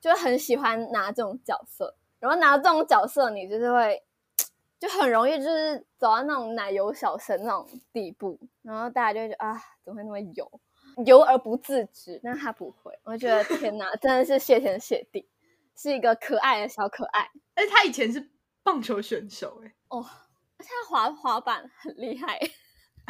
[0.00, 4.02] 就很喜欢拿这种角色，然后拿这种角色，你就是会。
[4.82, 10.60] 就很容易就是走到那种奶油小生那种地步，然后大家就会觉得啊，怎么会那么油，
[11.06, 12.20] 油而不自知？
[12.20, 15.28] 但他不会，我觉得天哪，真的是谢天谢地，
[15.76, 17.30] 是一个可爱的小可爱。
[17.54, 18.28] 而且他以前是
[18.64, 20.04] 棒球选手，哎哦，
[20.58, 22.40] 而且他滑滑板很厉害。
[22.40, 22.48] 滑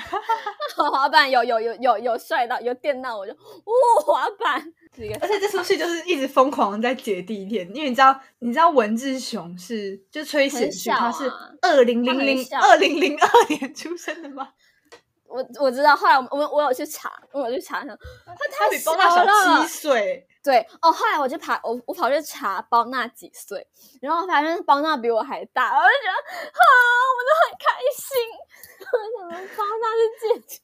[0.91, 4.73] 滑板有有有有有帅到有电到，我就哇滑板！
[5.21, 11.31] 而且这出戏就是一直疯狂在解地铁，因为你知道你知道文志雄是就崔显旭，他是
[11.63, 14.51] 二零零零二零零二年出生的吗？
[15.27, 17.97] 我我知道，后来我我我有去查，我去查他，
[18.27, 20.27] 他比包娜小七岁。
[20.45, 23.65] 对哦，后来我就爬我我跑去查包娜几岁，
[24.03, 26.19] 然后发现包娜比我还大，我就觉得
[26.51, 26.63] 啊，
[27.17, 28.19] 我都很开心。
[28.99, 30.61] 我想说包娜是姐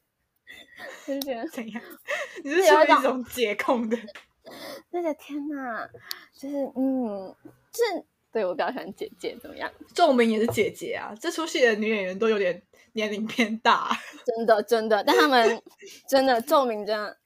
[1.06, 1.82] 姐， 就觉得怎样？
[2.44, 3.96] 你是属于一种解控的？
[4.90, 5.88] 那个天哪，
[6.34, 7.34] 就是嗯，
[7.72, 9.70] 就是对我比较喜欢姐姐，怎么样？
[9.94, 12.62] 仲明也是姐姐啊，这出戏的女演员都有点
[12.92, 13.90] 年龄偏大，
[14.24, 15.62] 真的真的，但他们
[16.08, 17.18] 真的仲明真的，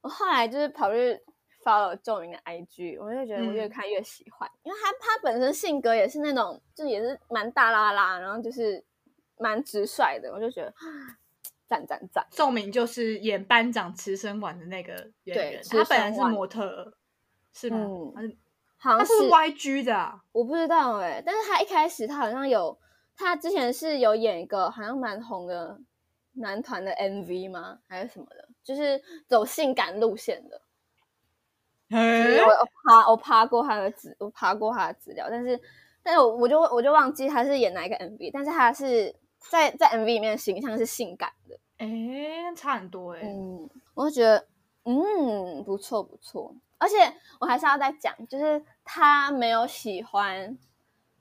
[0.00, 1.20] 我后来就是跑去。
[1.64, 8.84] 发了仲明的 IG，我就觉得我越看越喜欢，因为他他本身性格也是那种，就也是蛮大啦啦，然后就是
[9.38, 10.72] 蛮直率的，我就觉得
[11.66, 12.26] 赞赞赞。
[12.30, 16.94] 宋明就是演班长池生馆的那个演员，他本来是模特，
[17.52, 17.78] 是吗？
[18.76, 22.78] 好像是 YG 的，我不知道哎，但是他一开始他好像有，
[23.16, 25.80] 他之前是有演一个好像蛮红的
[26.34, 27.78] 男团的 MV 吗？
[27.88, 28.46] 还是什么的？
[28.62, 30.60] 就是走性感路线的。
[31.88, 35.58] 我爬我爬过他的资，我爬过他的资料，但是，
[36.02, 39.14] 但是我我就我就忘记他是演哪一个 MV，但是他是
[39.50, 41.86] 在在 MV 里面的形象是性感的，哎，
[42.56, 44.46] 差很多哎，嗯，我就觉得，
[44.84, 46.96] 嗯，不错不错，而且
[47.40, 50.56] 我还是要再讲，就是他没有喜欢，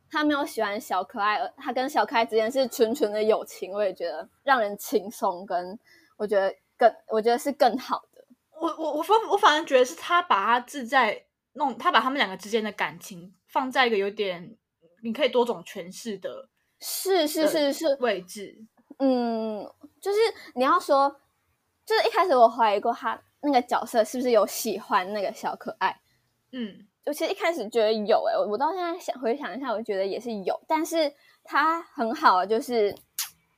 [0.09, 5.77] 他没有喜欢小可爱，他跟小可爱之间是纯纯的友情，我也觉得让人轻松，跟
[6.17, 8.25] 我觉得更，我觉得是更好的。
[8.59, 14.55] 我我我反我反而觉得是他把他自在弄，他把他们两个之间的感情放在一个有点
[15.01, 16.49] 你可以多种诠释的，
[16.83, 18.57] 是是是是位置。
[18.99, 19.65] 嗯，
[20.01, 20.17] 就是
[20.55, 21.09] 你要说，
[21.85, 25.97] 就是一开始我怀疑过他，那个角色是不是有喜欢那个小可爱？
[26.51, 31.11] 嗯，我其实一开始觉得有哎、我到现在想回想一下，我觉得也是有，但是
[31.43, 32.93] 他很好，就是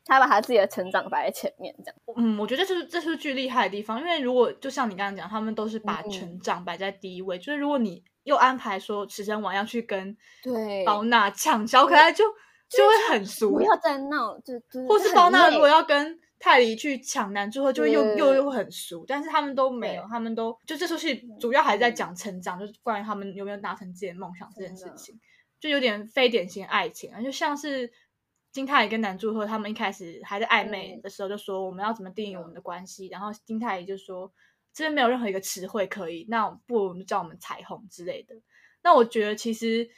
[0.05, 1.95] 他把他自己的成长摆在前面，这样。
[2.15, 12.23] 嗯，我觉得这是这是剧厉害的地方，因为如果就像你刚刚讲，他们都是把嗯成长摆在第一位，就是如果你又安排说池生王要去跟对包娜抢小可爱就，
[12.70, 21.95] 就会很俗不，要再闹，就就或是包娜如果要跟泰迪去抢男主后，就会又又对又很俗，但是他们都没有，他们都就这出戏主要还是在嗯。
[21.95, 25.20] 讲成长，就是关于他们有没有达成自己的梦想这件事情，
[25.59, 27.91] 就有点非典型爱情啊，就像是
[28.51, 34.32] 金泰梨跟男主后，他们一开始还在暧昧嗯的时候就说我们要怎么定义我们的关系，然后金泰梨就说
[34.74, 38.36] 这边没有任何一个词汇可以，那不如我们叫我们彩虹之类的。
[38.84, 39.89] 那我觉得其实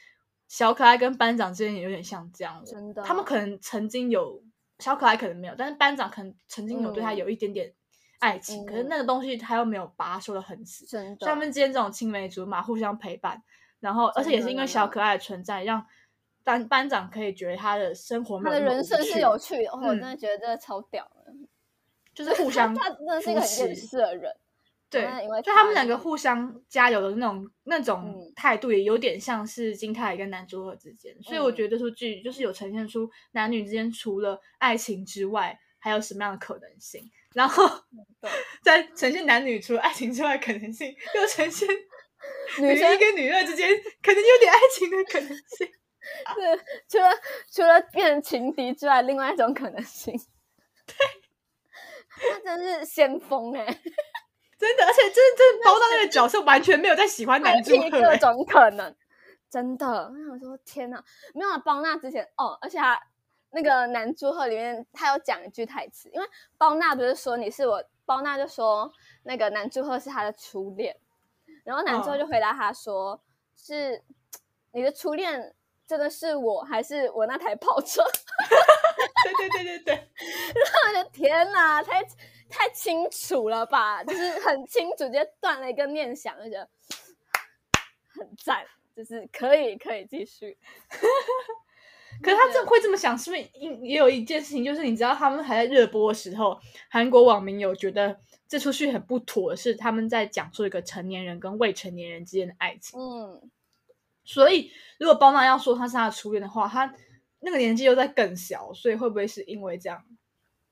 [0.48, 4.42] 小可爱跟班长之间也有点像这样的，真的他们可能曾经有
[4.78, 7.16] 小可爱可能没有，但是班长可能曾经有对他嗯。
[7.18, 7.72] 有一点点
[8.18, 11.16] 爱情，可是那个东西他又没有把它说的很死，真。
[11.16, 13.42] 的他们之间这种青梅竹马互相陪伴，
[13.80, 15.86] 然后而且也是因为小可爱的存在，让
[16.42, 20.00] 班班长可以觉得他的生活他的人生是有趣的，哦我嗯。
[20.00, 21.34] 真的觉得真的超屌的。
[22.14, 24.34] 就是互相他真的是一个扶很厌持世的人，
[24.90, 25.02] 对
[25.42, 28.32] 就他们两个互相加油的那种那种嗯。
[28.34, 31.54] 态度，也有点像是金泰梨跟男主角之间，所以我嗯。
[31.54, 37.02] 觉得这出剧就是有呈现出男女之间除了爱情之外，还有什么样的可能性，
[37.34, 37.68] 然后
[38.20, 38.30] 对
[38.62, 41.68] 在呈现男女除了爱情之外的可能性，又呈现
[42.60, 43.68] 女女生一跟女二之间
[44.02, 45.68] 可能有点爱情的可能性。
[46.34, 46.56] 对
[46.88, 47.10] 除了
[47.52, 50.14] 除了变成情敌之外，另外一种可能性。
[50.86, 50.94] 对，
[52.44, 53.66] 他真是先锋哎、
[54.58, 58.94] 真的，而且真的真的包到那个角色完全没有在喜欢男主欸，各种可能，
[59.48, 59.86] 真的。
[59.86, 61.02] 我想说，天哪，
[61.32, 63.00] 没有啊包娜之前哦，而且他
[63.50, 66.26] 那个男祝贺里面，他有讲一句台词，因为
[66.58, 68.92] 包娜不是说你是我，包娜就说
[69.22, 70.96] 那个男祝贺是他的初恋，
[71.64, 73.22] 然后男祝贺嗯就回答他说、
[73.56, 74.02] 是
[74.72, 75.54] 你的初恋
[75.86, 78.02] 真的是我还是我那台跑车？
[79.24, 79.94] 对对对对对，
[80.54, 82.02] 然后我的天哪，太
[82.48, 84.02] 太清楚了吧？
[84.04, 86.68] 就是很清楚，直接断了一个念想，就觉得
[88.14, 88.64] 很赞，
[88.96, 90.56] 就是可以可以继续。
[92.20, 96.58] 可是他这会这么想，是不是因也有一件事情，就是你知道他们还在热播的时候，
[96.90, 98.18] 韩国网民有觉得
[98.48, 102.98] 这出剧很不妥，是他们在讲述一个成年人跟未成年人之间的爱情。
[102.98, 103.48] 嗯，
[104.24, 106.92] 所以如果包娜要说他是他的初恋的话，他
[107.38, 110.04] 那个年纪又在更小，所以会不会是因为这样？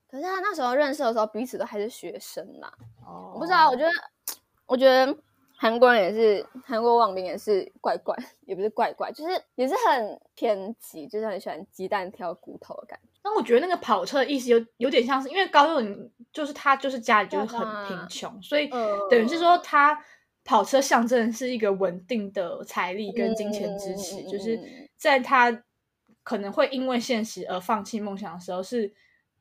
[0.09, 2.73] 可是他那时候认识的时候，彼此都还是学生啦。
[3.05, 3.91] 哦我不知道，我觉得，
[4.67, 5.17] 我觉得
[5.57, 13.19] 韩国人也是，韩国网民也是怪怪，也不是怪怪，就是也是很偏激，就是很喜欢鸡蛋挑骨头的感觉。
[13.23, 20.01] 但我觉得那个跑车的意思有有点像是，因为高佑宁就是他就是家里就是很贫穷，所以嗯等于是说他
[20.45, 24.61] 跑车象征是一个稳定的财力跟金钱支持，嗯就是
[24.97, 25.65] 在他
[26.23, 28.93] 可能会因为现实而放弃梦想的时候，是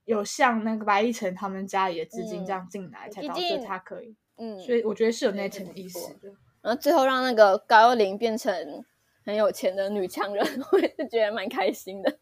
[0.06, 6.30] 有像那个白一晨他们家里的资金嗯这样进来，才导致他可以，嗯，所以我觉得是有那层意思的。
[6.62, 8.84] 然后最后让那个高幽灵变成
[9.24, 12.18] 很有钱的女强人， 我也是觉得蛮开心的。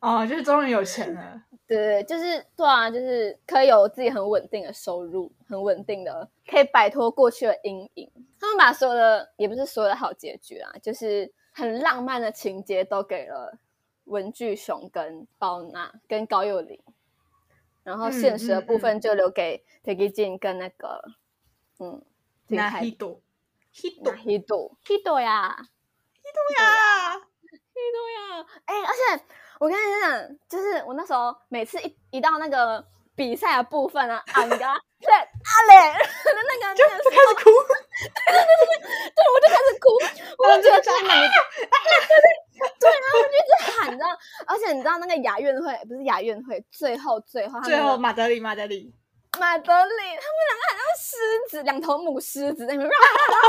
[0.00, 1.42] 哦，就是终于有钱了。
[1.66, 8.10] 对对，对就是对啊，就是可以有自己很稳定的收入，很稳定的，可以摆脱过去的阴影。
[8.40, 13.56] 他们把所有的，也不是所有的好结局啊，就是很浪漫的情节都给了
[14.06, 16.80] 文具熊跟包娜跟高幼玲，
[17.82, 21.02] 然后现实的部分就留给 t a k i j i n 跟那个
[21.78, 22.02] 嗯
[22.46, 23.20] 金那泰 hito
[24.02, 25.56] 那 hito Hito Hito 呀。
[26.58, 27.18] 呀，
[27.74, 27.82] 对
[28.14, 29.24] 呀，哎、而且
[29.58, 35.98] 我跟你讲，就是我那时候每次一一到那个比赛的部分啊， 俺嘎对阿磊的
[36.48, 37.50] 那个就那个就开始哭。
[37.50, 38.40] 对 对
[39.10, 39.86] 对，我就开始哭，
[40.38, 41.28] 我就觉得天哪，你
[42.78, 44.06] 对，然后我就一直喊，你知道，
[44.46, 48.94] 而且你知道那个亚运会不是亚运会，最后最后最后那个马德里，马德里，
[49.38, 51.16] 马德里，他们两个好像狮
[51.50, 52.98] 子，两头母狮子在那边，然
[53.42, 53.48] 后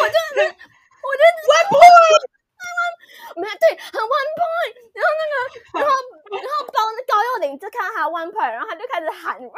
[0.00, 2.35] 我就我就 one
[2.74, 2.94] point，
[3.40, 5.34] 没有对，很 one point，然后那个
[5.78, 5.90] 然后
[6.32, 9.54] 然后包那高幼玲就看到他 one point，然后他就开始喊，哇，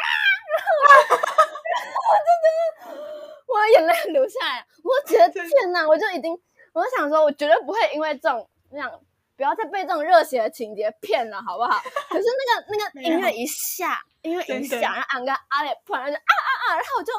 [0.52, 2.59] 然后我然后我真的是
[3.46, 6.32] 我的眼泪流下来，我觉得天哪，我就已经
[6.72, 9.00] 我就想说，我绝对不会因为这种那样。
[9.38, 11.80] 不要再被这种热血的情节骗了，好不好？
[12.11, 17.12] 可是那个那个音乐一下，音乐一真的下，然后俺跟阿磊突然就啊啊啊，然后我就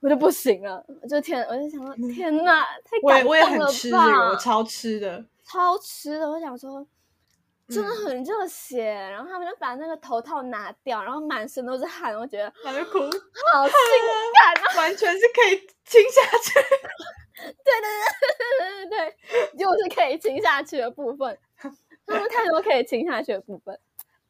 [0.00, 5.24] 我就不行了，我就天，我就想说天哪，太我也我也感动了很吃这个，吧我超吃的。
[5.44, 6.86] 超吃的，我想说
[7.68, 8.84] 真的很热血。
[8.84, 13.74] 然后他们就把那个头套拿掉，然后满身都是汗，我觉得然后就哭，好性
[14.34, 14.76] 感啊！
[14.78, 16.52] 完全是可以亲下去。
[17.40, 17.88] 对对
[18.18, 19.16] 对对对
[19.50, 21.38] 对，就是可以亲下去的部分。
[21.56, 23.78] 他们太多可以亲下去的部分。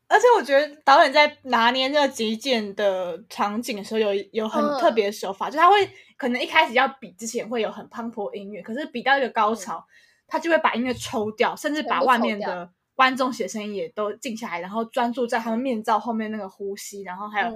[0.08, 9.84] 而且我觉得导演在拿捏那个极简的场景的时候，有有很特别的手法，就他会可能一开始要比之前会有很磅礴音乐，可是比到一个高潮，
[10.26, 17.52] 他就会把音乐抽掉，甚至把外面的观众写声音也都静下来，然后专注在他们面罩后面那个呼吸，然后还有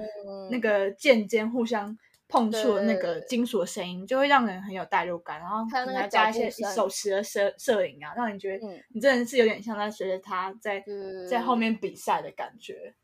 [0.51, 1.97] 那个剑尖互相。
[2.33, 5.39] 碰触那个金属的声音，就会让人很有代入感。
[5.39, 10.83] 然后可能加一些手持的摄摄影啊，让你觉得你真的是有点像在随着他在
[11.29, 12.95] 在后面比赛的感觉。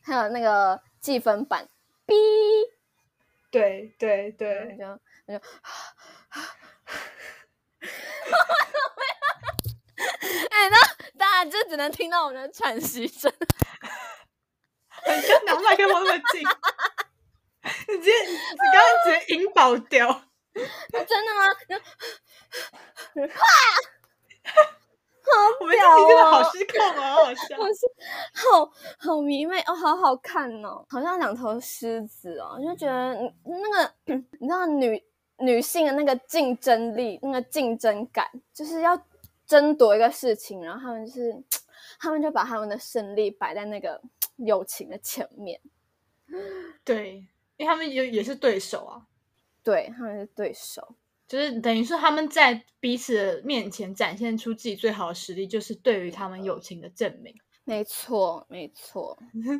[0.00, 1.68] 还有那个计分板，
[2.06, 2.14] 哔，
[3.50, 4.84] 对对对，就
[5.26, 5.34] 就，
[10.50, 10.78] 哎，那
[11.18, 13.30] 大家就只能听到我们的喘息声，
[15.04, 16.46] 你跟拿麦克风那么近。
[17.88, 20.22] 你直接，你刚刚直接引爆掉，
[20.54, 21.40] 真的吗？
[25.28, 25.36] 哇，好
[25.70, 26.08] 屌哦！
[26.08, 27.56] 真的好失控啊，好笑，
[28.34, 33.14] 好好迷妹哦，好好看哦，好像两头狮子哦，就觉得
[33.44, 33.92] 那个
[34.38, 35.04] 你知道女
[35.38, 38.98] 女性的那个竞争力，那个竞争感，就是要
[39.46, 41.36] 争夺一个事情，然后他们就是
[42.00, 44.00] 他们就把他们的胜利摆在那个
[44.36, 45.60] 友情的前面，
[46.84, 47.26] 对。
[47.58, 49.02] 因为他们也也是对手啊，
[49.62, 50.96] 对他们是对手，
[51.26, 57.34] 就是等于说他们在彼此面前展现出自己最好的实力，就是对于他们友情的证明。
[57.64, 59.18] 没错，没错。
[59.34, 59.58] 但是看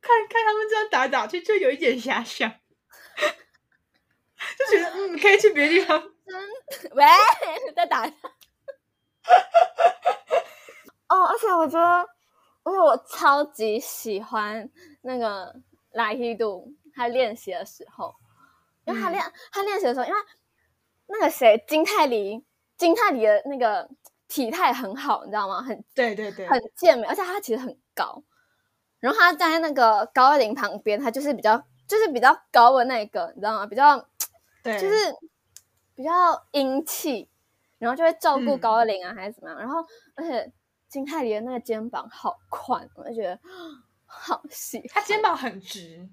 [0.00, 2.50] 看看他们这样打打去，就有一点遐想，
[4.58, 6.02] 就觉得嗯，可以去别的地方。
[6.92, 7.04] 喂，
[7.76, 8.16] 再打一下。
[11.08, 12.08] 哦，而且我觉得，
[12.64, 14.68] 因为我超级喜欢
[15.02, 15.54] 那个
[15.92, 16.72] 拉希度。
[16.94, 18.14] 他练习的时候，
[18.84, 20.18] 因为他练他练习的时候，因为
[21.06, 22.44] 那个谁金泰梨，
[22.76, 23.88] 金泰梨的那个
[24.28, 25.62] 体态很好，你知道吗？
[25.62, 28.22] 很对对对，很健美，而且他其实很高。
[29.00, 33.66] 然后他站在那个高二零旁边，他就是比较就是比较高的那个，你知道吗？
[33.66, 34.08] 比较
[34.62, 34.94] 对，就是
[35.94, 36.10] 比较
[36.52, 37.28] 英气，
[37.78, 39.58] 然后就会照顾高二零啊，还是怎么样？
[39.58, 39.84] 然后
[40.14, 40.52] 而且
[40.88, 43.38] 金泰梨的那个肩膀好宽，我就觉得
[44.06, 46.08] 好细，他肩膀很直。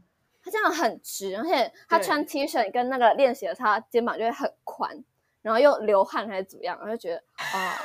[0.50, 5.04] 他肩膀很直，而且他穿 T 恤跟那个练习的，他肩膀就会很宽，
[5.42, 7.80] 然后又流汗还是怎么样，我就觉得啊。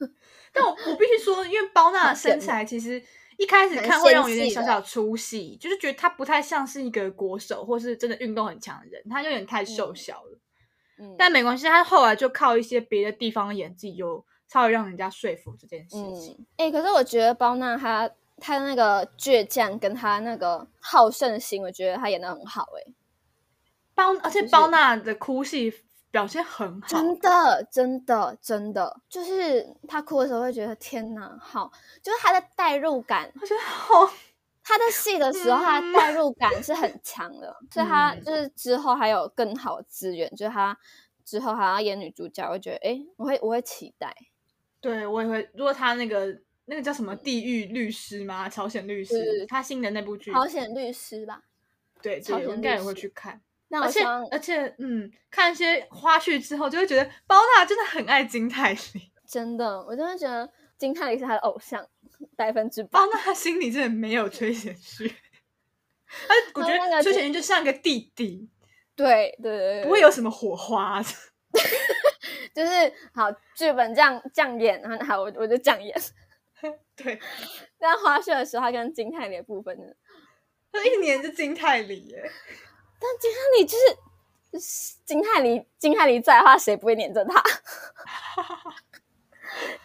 [0.52, 3.02] 但我我必须说，因为包娜的身材其实
[3.36, 10.38] 一开始看会让我有点小小出戏，就是觉得他不太像是一个国手或是真的运动很强的人，他有点太瘦小了。
[10.98, 16.46] 嗯，但没关系，他后来就靠一些别的地方的演技，就稍微让人家说服这件事情。
[16.56, 18.10] 哎，可是我觉得包娜她。
[18.40, 22.92] 他的那个倔强跟他那个好胜心，我觉得他演的很好哎。
[23.94, 25.72] 包而且包娜的哭戏
[26.10, 31.72] 表现很好，真的真的真的，就是他哭的时候会觉得天哪，好，
[32.02, 34.08] 就是他的代入感，我觉得好。
[34.62, 40.78] 他的戏的时候，他的代入感是很强的， 所以他就是之后还有更好的资源，就是他
[41.24, 44.14] 之后还要演女主角，我觉得哎，我会我会期待。
[44.80, 46.38] 对我也会，如果他那个。
[46.68, 48.48] 那个叫什么地狱律师吗？
[48.48, 50.30] 朝鲜律师，他新的那部剧。
[50.32, 51.42] 朝鲜律师吧，
[52.02, 53.40] 对，朝鲜应该也会去看。
[53.70, 59.10] 而且而且，嗯，看一些花絮之后，就会觉得包娜真的很爱金泰梨。
[59.26, 61.86] 真的，我真的觉得金泰梨是他的偶像，
[62.36, 62.88] 百分之百。
[62.92, 65.08] 包娜心里真的没有崔贤旭，
[66.06, 68.48] 他我觉得崔贤旭就像个弟弟。
[68.94, 71.02] 对对对，不会有什么火花。
[72.54, 75.94] 就是好剧本这样这样演，然后好我我就这样演。
[76.96, 77.18] 对，
[77.78, 79.84] 但花絮的时候，他跟金泰梨的部分呢，
[80.72, 82.22] 他一年是金泰梨耶。
[83.00, 83.76] 但金泰梨就
[84.58, 87.40] 是金泰梨，金泰梨在的话，谁不会黏着他？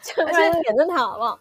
[0.01, 1.39] 就而且黏着他好不好？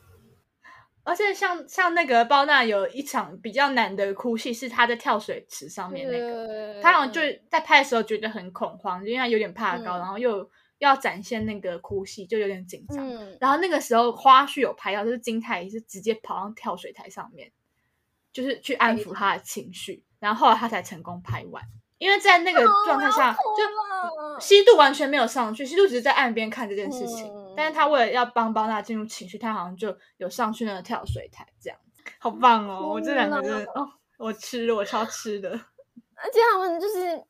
[1.05, 7.21] 而且像像那个包娜有一场比较难的哭戏，是他在跳水池上面那个，他好像就
[7.51, 10.49] 在拍的时候觉得很恐慌，因为他有点怕高，然后又。
[10.87, 13.09] 要展现那个哭戏，就有点紧张。
[13.41, 17.53] 然后那个时候花絮有拍到，就是金泰梨是直接跑上跳水台上面，
[18.33, 20.05] 就是去安抚他的情绪。
[20.19, 21.63] 然后后来他才成功拍完，
[21.99, 27.33] 因为在那个状态下，就西渡完全没有上去，西渡只是在岸边看这件事情。
[27.57, 31.79] 但是他为了要帮帮他进入情绪，他好像就有上去那个跳水台，这样
[32.19, 32.89] 好棒哦！
[32.95, 37.23] 我这两个人哦，我吃，我超吃的，而且他们就是。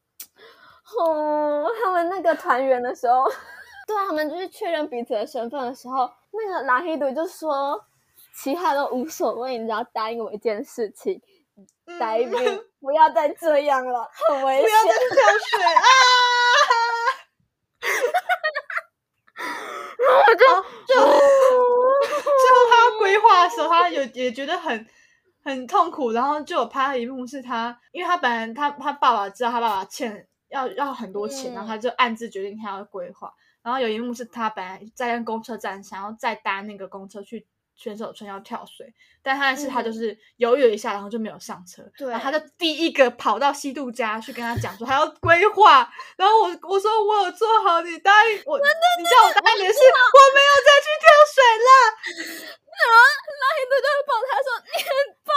[1.00, 3.24] 哦，他们那个团圆的时候，
[3.86, 7.84] 对他们就是确认彼此的身份的时候，那个拉黑毒就说
[8.36, 11.20] ：“其他都无所谓，你只要答应我一件事情，
[11.98, 12.30] 答应
[12.80, 15.82] 不要再这样了，很危险，不要再跳水啊！
[20.02, 20.44] 然后就
[20.86, 21.02] 就 最
[22.50, 24.86] 后他要规划的时候，他有也觉得很
[25.44, 33.34] 很痛苦，然后就有拍一幕是他，因为他本来他他爸爸知道他爸爸欠要要很多钱，然后他就暗自决定他要规划。
[33.62, 37.46] 然后有一幕是他本来在公车站想要再搭那个公车去。
[37.74, 38.92] 选手村要跳水，
[39.22, 41.82] 但他是他就是犹豫了一下，然后就没有上车。
[41.96, 45.90] 对，他就第一个跑到西渡家去跟他讲说，他要规划。
[46.14, 51.68] 然后我我说我有做好，你答应我，你叫我答应的是我没有再去跳水了。
[52.68, 53.00] 然后
[53.40, 54.92] 那一个就抱他说：“你很
[55.24, 55.32] 棒，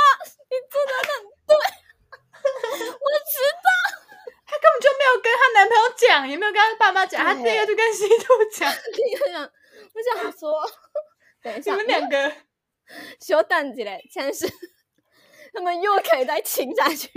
[0.51, 1.09] 你做的很
[1.47, 1.55] 对。
[2.99, 4.04] ”我知道，
[4.45, 8.71] 他根本就没有跟她男朋友讲，也没有跟她爸妈讲，她第一个就跟西渡讲。
[8.93, 10.63] 第一个讲，我想说。
[11.47, 12.33] 你们两个
[13.19, 14.47] 小胆子嘞，真是
[15.53, 17.07] 他们又可以再亲下去。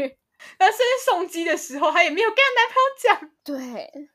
[0.59, 3.31] 然后甚至送机的时候，她也没有跟她男朋友讲。
[3.43, 4.09] 对，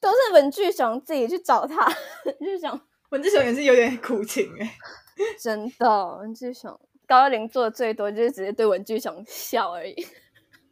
[0.00, 1.84] 都是文具熊自己去找他。
[2.24, 2.80] 文具熊，
[3.10, 4.76] 文具熊也是有点苦情哎，
[5.36, 6.16] 真的。
[6.18, 6.78] 文具熊
[7.08, 9.94] 高二零做的最多就是直接对文具熊笑而已，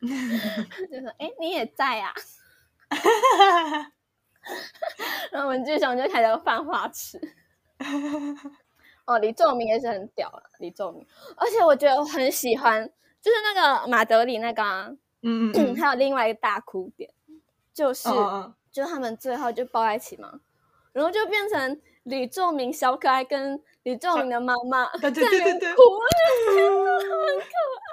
[0.91, 2.13] 就说：“哎，你也在啊。”
[5.31, 7.21] 然后文具熊就开始犯花痴。
[9.05, 12.85] 哦，李仲明也是很屌啊，李仲明，而且我觉得我很喜欢，
[13.21, 14.63] 就是那个马德里那个，
[15.23, 17.11] 嗯嗯， 还有另外一个大哭点，
[17.73, 18.09] 就是，
[18.73, 20.41] 就他们最后就抱在一起嘛，
[20.93, 25.67] 然后就变成李仲明小可爱跟李仲明的妈妈在那边哭，
[26.51, 27.92] 很可爱，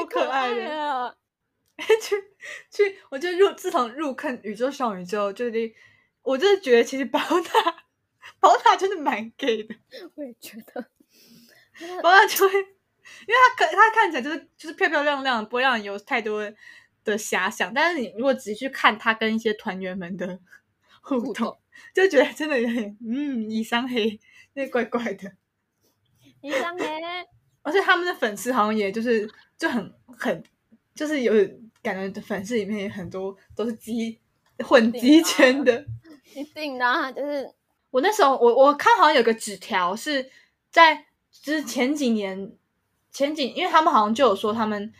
[0.00, 1.16] 超可爱的。
[2.00, 2.16] 去
[2.70, 5.74] 去，我就入自从入坑宇宙少女之后，就是
[6.22, 7.84] 我就是觉得其实宝塔。
[8.40, 9.74] 宝塔真的蛮 gay 的，
[10.16, 10.82] 我也觉得。
[12.02, 16.42] 宝塔就会，因为他可他看起来就是就是漂漂亮亮，不会让你有太多
[17.04, 17.72] 的遐想。
[17.74, 20.38] 但是你如果仔细去看他跟一些团员们的
[21.02, 21.58] 互动，
[21.94, 24.20] 就觉得真的有点嗯，以伤黑，
[24.52, 25.32] 那怪怪的。
[26.40, 26.86] 以伤黑，
[27.62, 29.28] 而且他们的粉丝好像也就是
[29.58, 30.42] 就很很
[30.94, 31.32] 就是有
[31.82, 34.20] 感觉，粉丝里面有很多都是鸡
[34.58, 35.84] 混鸡圈的，
[36.34, 37.54] 一定的，就是。
[37.90, 40.28] 我那时候，我我看好像有个纸条是
[40.68, 42.52] 在就是前几年
[43.12, 44.92] 前几，因为他们好像就有说他们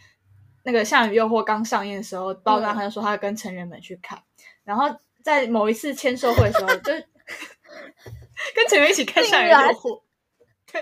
[0.63, 4.23] 那个《夏雨诱惑》刚上映的时候，包装他就说他要跟成员们去看，
[4.63, 4.85] 然后
[5.25, 6.93] 在某一次签售会的时候，就
[8.55, 10.01] 跟成员一起看《下雨诱惑》。
[10.71, 10.81] 对，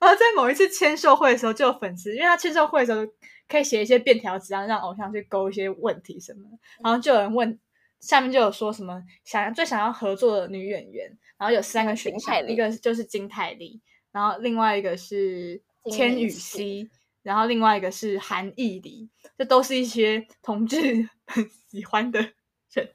[0.00, 3.06] 然后在某一次签售会的时候，就有粉丝，因为他签售会的时候
[3.46, 6.48] 可以写一些便条纸，然后让偶像去勾一些问题什么，
[6.82, 7.58] 然后就有人问，
[8.00, 11.16] 下面就有说什么想要最想要合作的女演员。
[11.38, 13.80] 然后有三个选项，一个就是金泰梨，
[14.12, 15.58] 然后另外一个是
[15.90, 16.90] 千羽希，
[17.22, 22.20] 然后另外一个是韩艺梨，这都是一些同志很喜欢的
[22.74, 22.94] 人。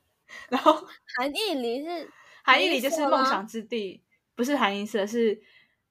[0.49, 0.73] 然后
[1.17, 2.07] 韩艺梨是
[2.43, 4.03] 韩艺梨就是梦想之地，
[4.35, 5.41] 不是韩艺社，是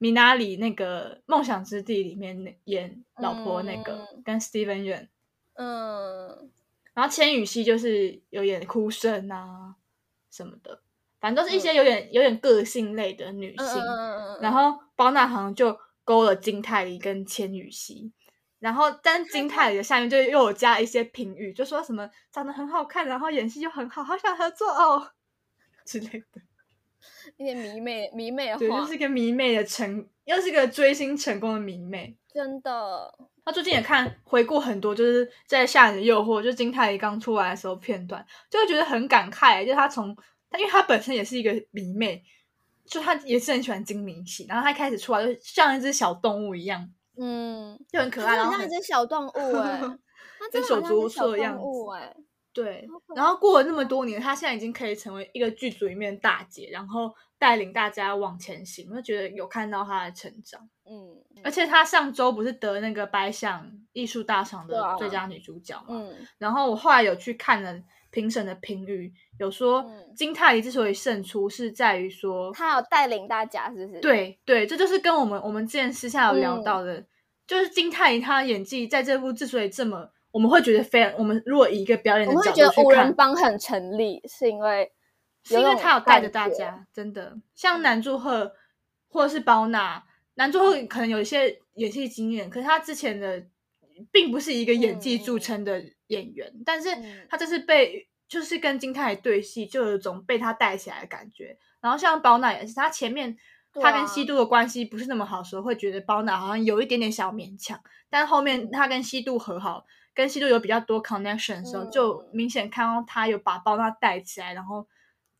[0.05, 5.07] 米娜里那个梦想之地里面演老婆那个，跟 Steven Yeun。
[5.55, 6.51] 嗯，
[6.93, 9.75] 然后千羽希就是有演哭声啊
[10.29, 10.79] 什么的。
[11.19, 13.67] 反正都是一些有点有点个性类的女性，
[14.41, 18.13] 然后包娜好像就勾了金泰梨跟千羽希，
[18.59, 25.13] 然后但金泰梨的下面就又有加一些评语，就说什么长得很好看，然后演戏又很好，好想合作哦。
[25.83, 26.41] 之类的，
[27.37, 33.13] 一点迷妹迷妹的话，对，就是一个迷妹的成，又是一个追星成功的迷妹，真的。
[33.43, 40.15] 他最近也看回顾很多，就是在《夏日的诱惑》就金泰梨刚出来的时候片段，就会觉得很感慨，就他从。
[40.57, 42.23] 因为他本身也是一个迷妹，
[42.85, 49.81] 就他也是很喜欢金明喜，然后他开始出来就像一只小动物一样，嗯，就很可爱，然后像一只小动物哎，
[50.53, 51.63] 跟手足无的样子
[51.97, 52.15] 哎，
[52.55, 52.87] 对。
[53.15, 61.21] 然后过了那么多年，她现在已经可以成为一个剧组里面大姐，然后带领大家往前行，我就觉得有看到她的成长，嗯。
[61.43, 66.15] 而且她上周不是得那个白想艺术大赏的最佳女主角嘛，嗯。
[66.39, 67.79] 然后我后来有去看了。
[68.11, 69.85] 评审的评语有说，
[70.15, 73.99] 金泰梨之所以胜出，是在于说她有带领大家，是不是？
[73.99, 77.03] 对对，这就是跟我们我们之前私下有聊到的，
[77.45, 84.91] 就是金泰梨她演技在这部之所以这么，我们会觉得非常，我们如果以一个表演的角度去看，五人帮很成立，是因为
[85.43, 88.51] 是因为他有带着大家，真的像南柱赫
[89.07, 93.45] 或者是包娜，南柱赫可能有一些演戏经验，可是他之前的
[94.11, 95.81] 并不是一个演技著称的。
[96.09, 96.89] 演员，但是
[97.27, 101.57] 他这是被就是跟金泰对戏，就有一种被他带起来的感觉。
[101.81, 103.35] 然后像包娜也是，他前面
[103.73, 107.81] 他跟西渡的关系不是那么好时候，会觉得包娜好像有一点点小勉强。
[108.07, 114.87] 但后面他跟西渡和好，跟西渡有比较多 connection 的时候，就明显看到他有把包娜带起来，然后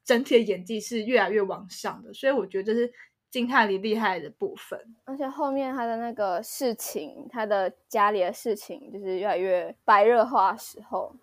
[0.03, 2.13] 整体的演技是越来越往上的。
[2.13, 2.93] 所以我觉得这是
[3.31, 4.79] 金泰梨厉害的部分。
[5.05, 11.15] 而且后面他的那个事情，他的家里的事情，就是越来越白热化时候，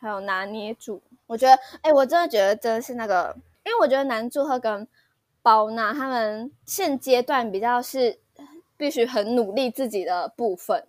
[0.00, 1.00] 还有拿捏住。
[1.26, 3.34] 我觉得，哎，我真的觉得真的是那个，
[3.64, 4.86] 因为我觉得男祝贺跟。
[5.42, 8.18] 包娜他们现阶段比较是
[8.76, 10.88] 必须很努力自己的部分，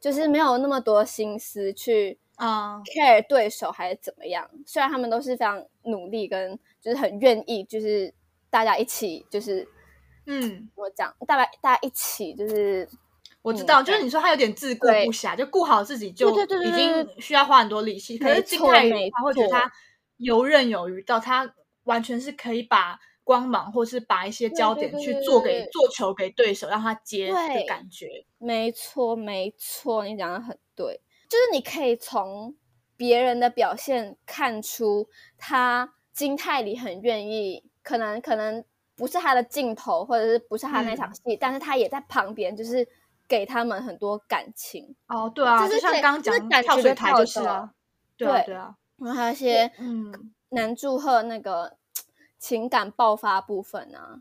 [0.00, 4.48] 就是没有那么多心思去啊 care 对手还是怎么样。
[4.66, 8.12] 虽然他们都是非常努力，跟就是很愿意，就是
[8.50, 9.66] 大家一起，就是
[10.26, 12.88] 嗯，我讲大家大家一起，就是
[13.42, 16.30] 我知道，就是你说他有点自顾不暇，就顾好自己就
[16.62, 18.18] 已经需要花很多力气。
[18.18, 19.70] 可是金泰宇他会觉得他
[20.18, 22.98] 游刃有余，到他完全是可以把。
[23.26, 28.24] 光芒，或是把一些焦点去做给做球给对手，让他接的感觉。
[28.38, 31.00] 没错，没错，你讲的很对。
[31.28, 32.54] 就是你可以从
[32.96, 38.64] 别人的表现看出，他金泰里很愿意，可能可能
[38.94, 42.86] 不是他的镜头，或者是不是他那场戏，但是他也在旁边，就是
[43.26, 44.94] 给他们很多感情。
[45.08, 47.72] 哦，对啊，就是像刚刚讲跳水台就是啊，
[48.16, 48.76] 对啊，对啊。
[48.98, 51.76] 然后还有一些嗯，男祝贺那个。
[52.46, 54.20] 情感爆发部分啊，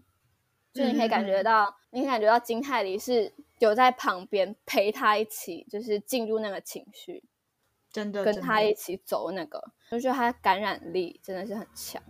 [0.74, 7.24] 就你可以感觉到，你可以感觉到金泰梨是有在旁边陪他一起，就是进入那个情绪，
[7.92, 12.02] 真的跟他一起走那个，就觉得他感染力真的是很强。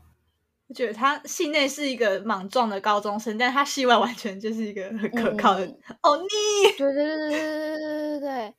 [0.67, 5.67] 我觉得他戏内是一个莽撞的高中生，但他戏外完全就是一个很可靠的
[5.99, 6.27] 欧尼。
[6.77, 8.53] 对对对对对对对对对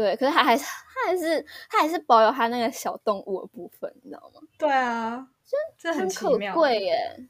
[0.00, 4.40] 对，可是他还是他还是他还是保有他那个小动物的部分，你知道吗？
[4.58, 5.28] 对啊。
[5.76, 7.28] 这很可贵耶，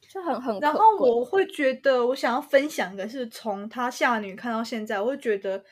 [0.00, 0.58] 就很很。
[0.58, 5.62] 然后我会觉得，我想要分享的是，从他夏女看到现在，我会觉得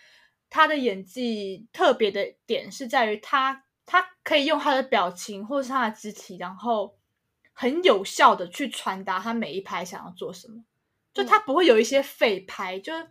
[0.51, 6.95] 他的演技特别的点是在于他，他可以用他的表情或者是他的肢体，然后
[7.55, 10.63] 很有效的去传达他每一拍想要做什么。
[11.15, 13.03] 就他不会有一些废拍，就是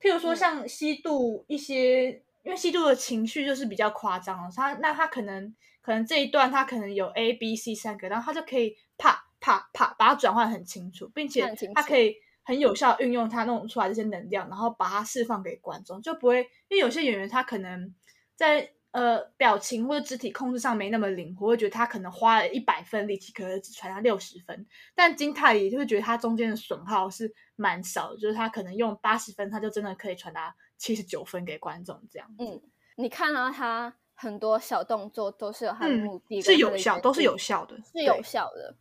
[0.00, 5.54] 譬如说像西渡一些，因为西渡的情绪就是比较夸张，他那他可能。
[5.80, 17.94] 可能这一段他可能有 A、B、C 三个，然后他就可以啪啪啪把它转换很清楚，并且他可以很有效运用他弄出来这些能量，然后把它释放给观众，就不会因为有些演员他可能
[18.36, 24.66] 在呃表情或者肢体控制上没那么灵活，会觉得他可能花了一百分力气，可能只传达六十分。
[24.94, 32.34] 但金泰也就会觉得他中间的损耗是蛮少的，就是他可能用八十分，他就真的可以传达七十九分给观众这样。
[32.38, 32.58] 嗯，
[32.96, 33.94] 你看到他。
[34.20, 38.74] 很多小动作都是有他的目的，是有效，都是有效的，是有效的。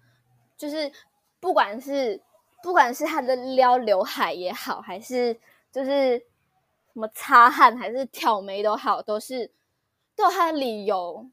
[0.58, 0.92] 就是
[1.40, 2.20] 不管是
[2.64, 5.40] 不管是他的撩刘海也好，还是
[5.72, 9.52] 就是什么擦汗，还是挑眉都好，都是
[10.16, 11.30] 都有他的理由。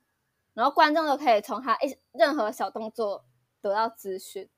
[0.53, 3.25] 然后观众都可以从他一任何小动作
[3.63, 4.51] 得到资讯。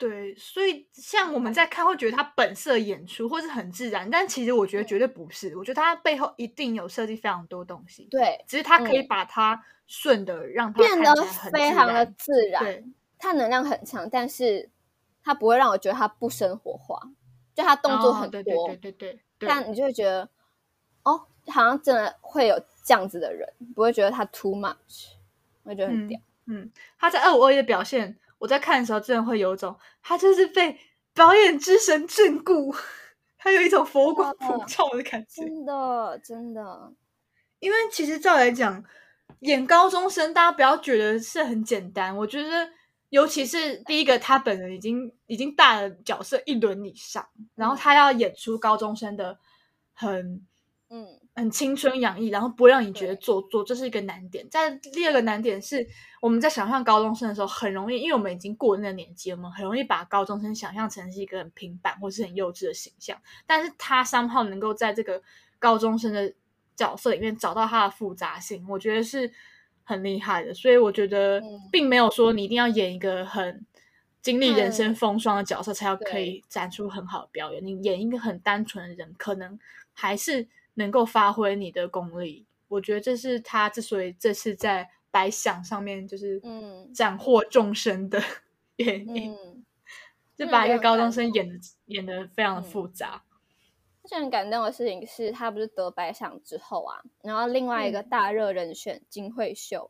[0.00, 5.54] 对，所以像我们在看会觉得他本色演出或是很自然，但其实我觉得绝对不是。
[5.58, 8.08] 我觉得他背后一定有设计非常多东西。
[8.10, 11.14] 对，只是他可以把它顺的让它变得
[11.52, 12.64] 非常的自然。
[12.64, 12.82] 对，
[13.18, 14.70] 他能量很强，但是
[15.22, 16.98] 他不会让我觉得他不生活化。
[17.54, 20.26] 就他动作很多，对对对对，但你就会觉得
[21.02, 25.10] 哦，好像真的会有这样子的人，不会觉得他 too much，
[25.64, 26.18] 我觉得很屌。
[26.46, 28.16] 嗯，他在二五二一的表现。
[28.40, 30.76] 我在看的时候，真的会有一种他就是被
[31.12, 32.74] 表演之神眷顾，
[33.36, 35.44] 他有一种佛光普照的感觉。
[35.44, 36.92] 真的，真的。
[37.58, 38.82] 因为其实照来讲，
[39.40, 42.16] 演高中生，大家不要觉得是很简单。
[42.16, 42.70] 我觉得，
[43.10, 49.38] 尤其是第一个，他本人已经已经大了角色一轮以上，然后他要演出高中生的
[49.92, 50.42] 很
[50.88, 51.19] 嗯。
[51.34, 54.46] 很青春洋溢，然后不会让你觉得做作，这是一个难点。
[54.50, 55.86] 在第二个难点是，
[56.20, 63.16] 我们在想象高中生的时候，很容易，因为我们已经过那个年纪，我们很容易把高中生想象成是一个很平板或是很幼稚的形象。
[63.46, 65.22] 但是他三号能够在这个
[65.58, 66.34] 高中生的
[66.76, 69.32] 角色里面找到他的复杂性，我觉得是
[69.84, 70.52] 很厉害的。
[70.52, 73.64] 所以我觉得，并没有说你一定要演一个很
[74.20, 77.64] 经历人生风霜的角色才要可以展出很好的表演。
[77.64, 79.58] 你演一个很单纯的人，可能
[79.94, 80.48] 还是。
[80.80, 86.92] 能够发挥你的功力，我觉得这是他之所以这次在白想上面就是嗯。
[86.92, 88.20] 斩获众生的
[88.76, 89.64] 原因，
[90.34, 91.54] 就把一个高中生演的
[91.86, 93.22] 演的非常的复杂。
[94.04, 99.88] 最很感动的事情是他不是得白想之后啊，然后另外一个大热人选金惠秀，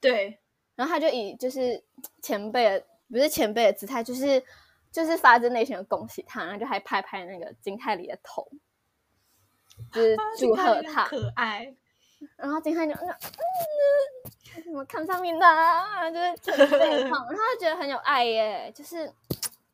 [0.00, 0.40] 对，
[0.74, 1.84] 然后他就以就是
[2.20, 4.42] 前辈不是前辈的姿态，就是
[4.90, 8.50] 就是发自内心的恭喜他，然后就还拍拍那个金泰梨的头，
[9.92, 11.74] 就是祝贺他可爱。
[12.36, 13.14] 然后金泰就嗯，
[14.64, 15.46] 怎么看上面的，
[16.12, 18.72] 就是就是这样， 然后就觉得很有爱耶。
[18.74, 19.12] 就是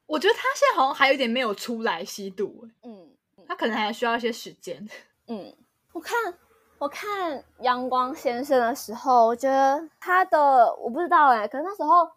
[0.07, 3.11] 我觉得他现在好像还有点没有出来吸毒，嗯，
[3.47, 4.89] 他可能还需要一些时间。
[5.29, 5.55] 嗯，
[5.93, 6.35] 我看
[6.79, 12.09] 我看阳光先生的时候，我觉得他的我不知道哎，可是那时候。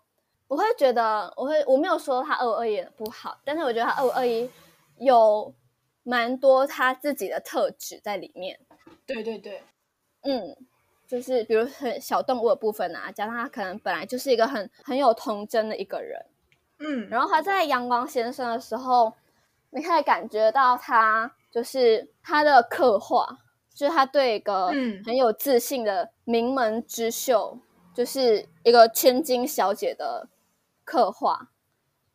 [0.45, 4.47] 我会觉得，我会我没有说他二五二一不好，但是我觉得他二五二一
[4.97, 5.51] 有
[6.03, 8.59] 蛮多他自己的特质在里面。
[9.05, 9.63] 对对对，
[10.21, 10.55] 嗯，
[11.07, 16.25] 就是比如很小动物的部分啊，加上他可能本来就是一个很很有童真的一个人，
[16.79, 19.13] 嗯，然后他在阳光先生的时候，
[19.71, 23.39] 你可以感觉到他就是他的刻画，
[23.73, 24.67] 就是他对一个
[25.05, 27.57] 很有自信的名门之秀，
[27.93, 30.27] 就是一个千金小姐的。
[30.85, 31.47] 刻画，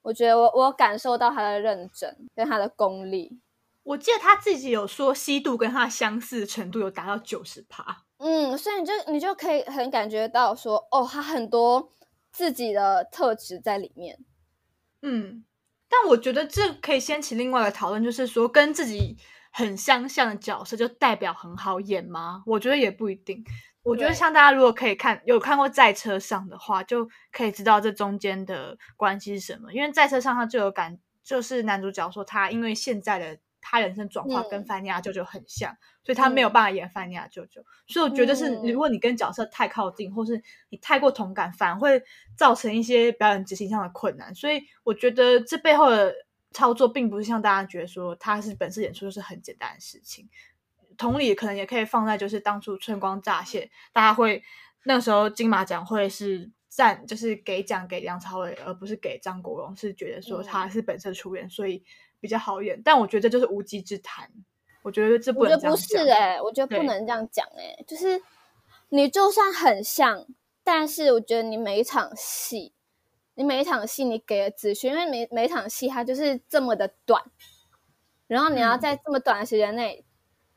[0.02, 3.40] 我觉得我我感受到他的认真跟他的功力。
[3.88, 8.04] 我记得他自己有说，吸度跟他相似程度有达到九十趴。
[8.18, 11.88] 嗯，所以你就你就可以很感觉到说，哦，他很多
[12.30, 14.18] 自己的特质在里面。
[15.00, 15.42] 嗯，
[15.88, 19.16] 但我觉得这可以掀起另外的讨论，就是说跟自己
[19.50, 22.42] 很相像的角色就代表很好演吗？
[22.44, 23.42] 我觉得也不一定。
[23.82, 29.72] 我觉得像大家如果可以看有看过在车上的话，就可以知道这中间的关系是什么。
[29.72, 37.64] 因为在车上他就有感，就是男主角说他因为现在的他人生转化跟范尼亚舅舅很像，所以他没有办法演范尼亚舅舅。
[37.86, 42.02] 所以我觉得是，如果你跟角色太靠近，或是你太过同感，反而会
[42.36, 44.34] 造成一些表演执行上的困难。
[44.34, 46.14] 所以我觉得这背后的
[46.52, 50.28] 操作，并不是像大家觉得说他是本色演出就是很简单的事情。
[50.96, 54.42] 同理，可能也可以放在就是当初春光乍泄，大家会
[54.84, 61.84] 那时候金马奖会是赞，就是给奖给梁朝伟，而不是给张国荣，是觉得说他是本色出演，所以
[62.20, 62.80] 比较好演。
[62.82, 64.30] 但我觉得这就是无稽之谈。
[64.82, 66.02] 我觉得这不能这样讲。
[66.02, 68.22] 不是哎，我觉得不能这样讲哎，就是
[68.88, 70.26] 你就算很像，
[70.64, 72.72] 但是我觉得你每一场戏，
[73.34, 77.22] 你每一场戏你给的资讯，因为每每一场戏它就是这么的短，
[78.26, 80.04] 然后你要在这么短的时间内。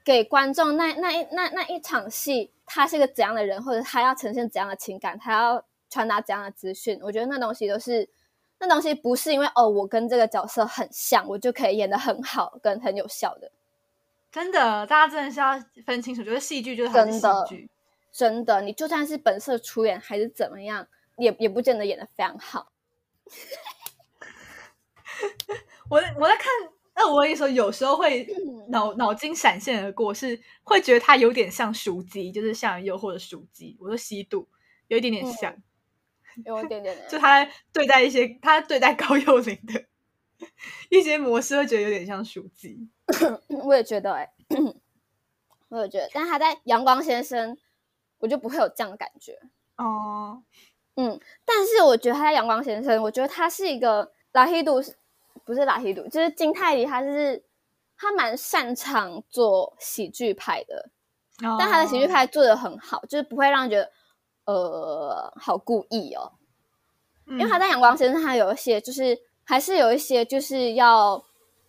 [0.04, 7.00] 给观众那那一那那一场戏，他是个怎样的人，或者他要呈现怎样的情感，他要传达怎样的资讯？
[7.04, 8.10] 我觉得那东西都是
[8.62, 13.52] 那东西，不是因为哦，我跟这个角色很像，我就可以演的很好，跟很有效的。
[14.32, 17.48] 真的，大家真的是要分清楚，就是戏剧就是真的，
[18.12, 20.88] 真的，你就算是本色出演还是怎么样，
[21.18, 22.72] 也也不见得演的非常好。
[25.90, 26.46] 我我在看。
[26.94, 28.28] 那我跟你说，有时候会
[28.68, 33.76] 脑脑筋闪现而过，是会觉得他有点像熟鸡，就是像诱惑的熟鸡。
[33.80, 34.48] 我说吸毒
[34.88, 35.56] 有一点点像，
[36.46, 39.86] 有一点点，就他对待一些他对待高幼龄的
[40.90, 42.90] 一些模式，会觉得有点像属鸡。
[43.66, 44.32] 我也觉得，哎，
[45.70, 47.58] 我也觉得，但他在阳光先生，
[48.20, 49.40] 我就不会有这样的感觉
[49.78, 50.44] 哦。
[50.96, 54.82] 嗯，但是我觉得他在阳光先生，我觉得他是一个拉黑度。
[55.44, 57.44] 不是拉黑度，就是金泰梨，他是
[57.98, 60.90] 他蛮擅长做喜剧派的，
[61.58, 63.92] 但他的喜剧派做的很好，就是不会让人觉得
[64.52, 66.32] 呃好故意哦。
[67.28, 71.24] 因为他在阳光先生，他有一些就是还是有一些就是要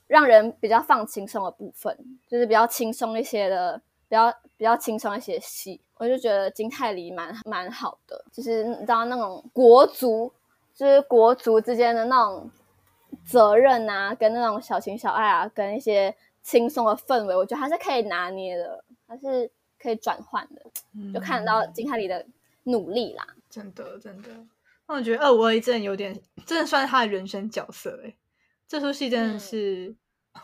[0.06, 10.32] 让人比较放轻松的部分，就是比较轻松一些的，比较比较轻松一些戏，我就觉得金泰梨蛮蛮好的，就是你知道那种国足，
[10.74, 12.50] 就是国足之间的那种。
[13.26, 20.62] 责任啊，跟那种小情小爱啊，跟一些轻松的氛围，我觉得还是可以拿捏的，还是可以转换的，
[21.12, 22.24] 就看得到金泰梨的
[22.64, 23.26] 努力啦。
[23.50, 24.28] 真的，真的，
[24.88, 28.14] 那我觉得二五二一真的有点，真的算是他的人生角色哎。
[28.66, 29.94] 这出戏真的是，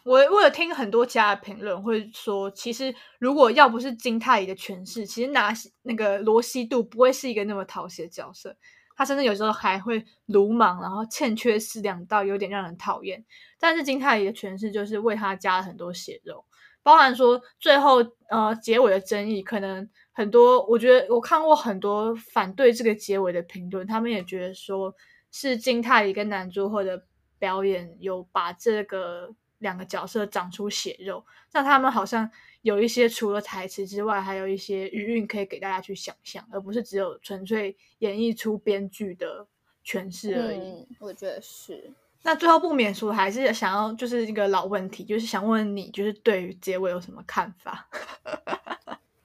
[0.04, 5.52] 我我有听很多其他的评论会说，其实如果要不是金泰梨的诠释，其实拿
[5.82, 8.54] 那个罗西度不会是一个那么讨喜的角色。
[8.94, 13.24] 他甚至有时候还会鲁莽，然后欠缺思量到有点让人讨厌。
[13.58, 16.44] 但是金泰梨的诠释就是为他加了很多血肉，
[16.82, 19.88] 包含说最后呃结尾的争议，可能
[20.18, 24.92] 很多我觉得我看过很多反对这个结尾的评论，他们也觉得说
[25.30, 27.00] 是金泰梨跟男主或者
[27.38, 32.28] 表演有把这个两个角色长出血肉，那他们好像。
[32.62, 39.46] 有一些除了台词之外，还有一些余韵可以给大家去想象，而不是只有纯粹演绎出编剧的
[39.86, 40.86] 诠释而已。
[40.98, 41.90] 我觉得是。
[42.24, 47.88] 那最后不免说，还是想要就是一个老问题，就是想问你，就是对于结尾有什么看法？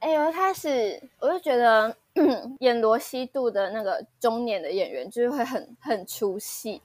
[0.04, 1.96] 哎，我一开始我就觉得
[2.60, 6.82] 演罗西度的那个中年的演员，就是会很很出戏。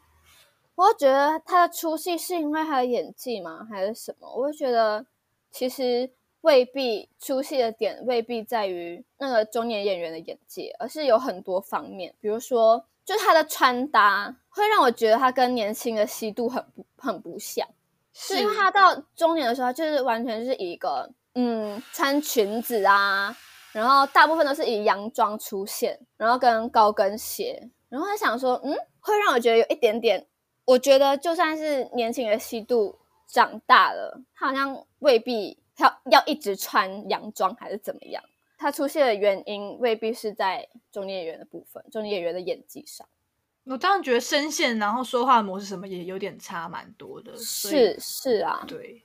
[0.76, 4.32] 我就觉得他的出戏是因为他的演技吗，还是什么？
[4.32, 5.04] 我就觉得
[5.50, 6.08] 其实
[6.42, 17.66] 未必出戏的点未必在于那个中年演员的演技，而是有很多方面，比如说，就他的穿搭会让我觉得他跟年轻的西度很不很不像，
[18.12, 21.10] 是因为他到中年的时候，就是完全是一个
[21.40, 23.36] 嗯穿裙子啊，
[23.70, 30.26] 然后大部分都是以洋装出现，然后跟高跟鞋，然后他想说，嗯，会让我觉得有一点点。
[30.64, 38.20] 我觉得就算是年轻的西度长大了，他好像未必要要一直穿洋装还是怎么样。
[38.58, 43.06] 他出现的原因未必是在中年演员的部分，中年演员的演技上。
[43.64, 47.36] 我当然觉得声线，然后说话模式什么也有点差蛮多的。
[47.36, 49.04] 是是啊，对。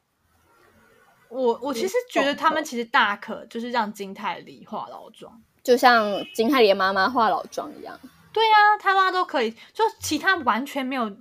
[1.33, 7.99] 我我其实觉得他们其实大可就是让金泰梨化老妆，就像金泰梨的妈妈化老妆一样。
[8.31, 11.11] 对呀，他妈都可以，就其他完全没有。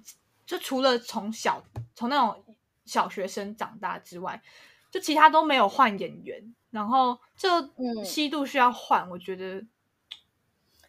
[0.45, 1.63] 就除了从小
[1.95, 2.45] 从那种
[2.85, 4.43] 小学生长大之外，
[4.91, 6.55] 就其他都没有换演员。
[6.71, 7.49] 然后就
[8.03, 9.63] 西度需要换，我觉得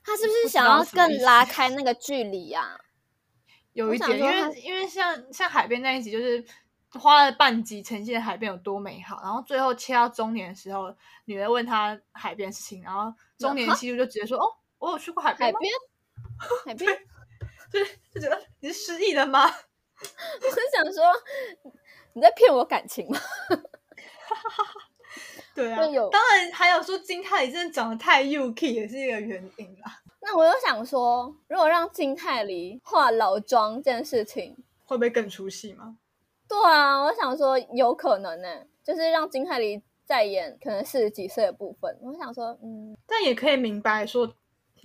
[0.02, 2.80] 他是不是想要更拉开那个距离呀？
[3.74, 6.42] 有一点，因为因为像像海边那一集，就是
[7.00, 10.94] 花了半集呈现海边有多美好，然后最后切到中年的时候，
[11.26, 14.46] 女儿问他海边事情，然后中年西度就直接说：“哦，
[14.80, 15.74] 我有去过海边，海边。
[16.66, 17.00] ”海边
[17.72, 19.46] 就是就觉得你是失忆了吗？
[19.50, 21.04] 我是想说
[22.14, 23.20] 你在骗我感情吗？
[25.56, 25.78] 对啊，
[26.12, 30.00] 当然还有说金泰梨真的长得太 UK 也是一个原因啦。
[30.22, 35.98] 那我又想说，如果让金泰梨化老妆这件事情，会不会更出戏吗？
[36.62, 38.48] 对啊，我想说有可能呢，
[38.84, 41.98] 就是让金泰梨再演可能四十几岁的部分。
[42.02, 44.36] 我想说，嗯，但也可以明白说，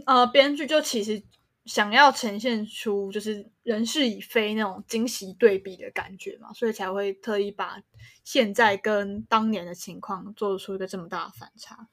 [0.06, 1.22] 呃，编剧就其实。
[1.66, 7.78] 想要呈现出就是人事已非那种惊喜对比的感觉嘛，所以才会特意把
[8.24, 11.86] 现在跟当年的情况做出一个这么大的反差。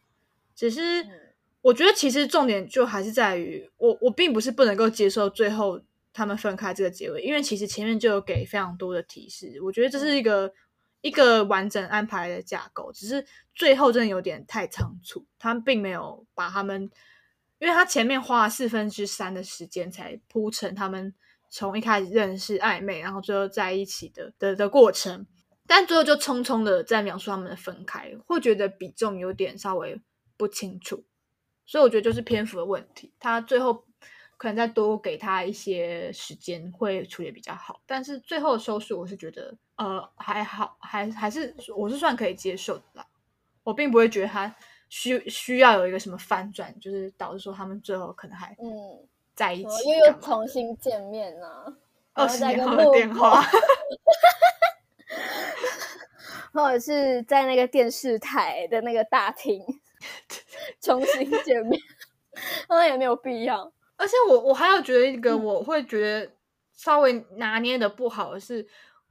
[0.55, 1.05] 只是
[1.61, 5.81] 我觉得其实重点就还是在于我我并不是不能够接受最后
[6.15, 10.53] 他们分开这个结尾，因为其实前面就有给非常多的提示，我觉得这是一个
[11.01, 16.89] 一个完整安排的架构，只是最后真的有点太仓促，他们并没有把他们。
[17.57, 21.15] 因为他前面花了四分之三的时间才铺成他们
[21.49, 25.25] 从一开始认识暧昧，然后最后在一起的的的过程，
[25.65, 29.99] 但最后就匆匆的在描述他们的分开，会觉得比重有点稍微
[30.35, 31.05] 不清楚，
[31.65, 33.13] 所以我觉得就是篇幅的问题。
[33.19, 33.85] 他最后
[34.37, 43.07] 可能再多给他一些时间会处理比较好，但是最后的收拾我是觉得呃还好，还还是我是算可以接受的啦，
[43.63, 44.55] 我并不会觉得他。
[44.87, 51.75] 需需要有一个什么反转，就是导致说他们最后可能还嗯在一起，又又重新见面呢？
[52.13, 53.43] 二十年后的电话，
[56.53, 59.59] 或者是在那个电视台的那个大厅
[60.79, 61.81] 重新见面，
[62.69, 63.73] 那也没有必要。
[63.97, 66.31] 而且我我还要觉得一个我会觉得
[66.73, 68.67] 稍微拿捏的不好的是，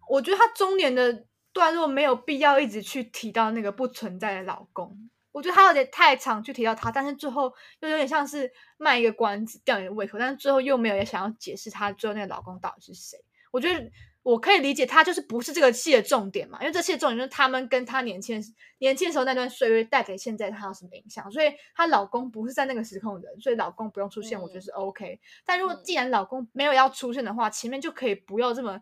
[0.08, 5.10] 我觉得他中年的段落没有必要一直去提到那个不存在的老公。
[5.32, 13.18] 我觉得他有点太常去提到他，但是最后又有点像是卖一个关子吊你的胃口，但是最后又没有也想要解释他最后那个老公到底是谁。
[13.50, 13.90] 我觉得
[14.24, 18.42] 我可以理解他就是不是这个戏的重点嘛，因为这戏的重点就是他们跟他年轻
[18.78, 25.20] 年轻时候那段岁月带给现在他有什么影响，所以她老公不是在那个时空的人，所以老公不用出现，我觉得是 OK。
[25.44, 28.80] 但如果既然老公没有要出现的话，前面就可以不要这么。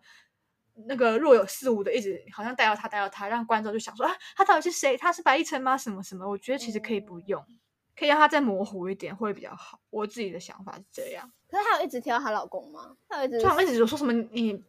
[0.87, 4.97] 那个若有似无的，一直好像带到他，带到他，让观众就想说啊，他到底是谁？
[4.97, 5.77] 他是白一晨吗？
[5.77, 6.27] 什么什么？
[6.27, 7.45] 我觉得其实可以不用，
[7.95, 9.79] 可以让他再模糊一点，会比较好。
[9.91, 11.31] 我自己的想法是这样。
[11.47, 12.97] 可是他有一直提到她老公吗？
[13.07, 14.63] 他有一直，他一直有说什么你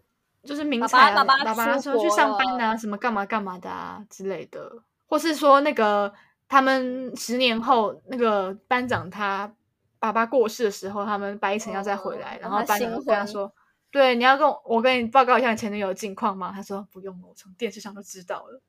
[0.44, 4.70] 就是明彩爸爸爸说去上班啊，什么干嘛干嘛的啊之类的，
[5.06, 6.12] 或是说那个
[6.48, 9.52] 他们十年后那个班长他
[9.98, 13.52] 爸爸过世的时候，他们白一晨要再回来，然后班长跟他说。
[13.90, 16.50] 对，你要跟我我跟你报告一下前女友的近况吗？
[16.52, 18.60] 他说不用了，我从电视上都知道了。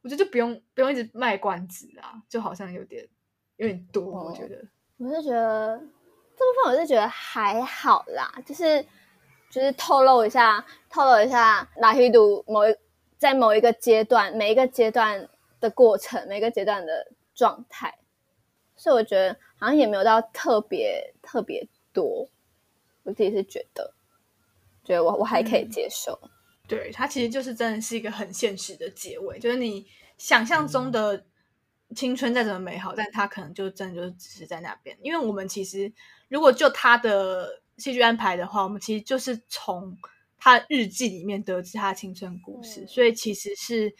[0.00, 3.04] 我觉得就不用不用一直卖关子啊，就好像有点
[3.56, 4.04] 有点多。
[4.04, 4.64] 我觉得，
[4.98, 8.86] 我是觉得这部分我是觉得还好啦，就是
[9.50, 12.74] 就是透露一下，透露一下拉黑度某一
[13.18, 15.28] 在某一个阶段，每一个阶段
[15.60, 17.98] 的过程，每个阶段的状态，
[18.76, 22.28] 所以我觉得好像也没有到特别特别多。
[23.02, 23.92] 我自己是觉得。
[24.82, 26.18] 觉得我我还可以接受，
[26.66, 29.86] 对它其实就是真的是一个很现实的结尾，就是你
[30.16, 31.22] 想象中的
[31.94, 34.96] 青春再怎么美好，但它可能就真的就只是在那边。
[35.02, 35.92] 因为我们其实
[36.28, 39.96] 如果就他的戏剧安排的话，我们其实就是从
[40.38, 43.92] 他日记里面得知他的青春故事，所以其实是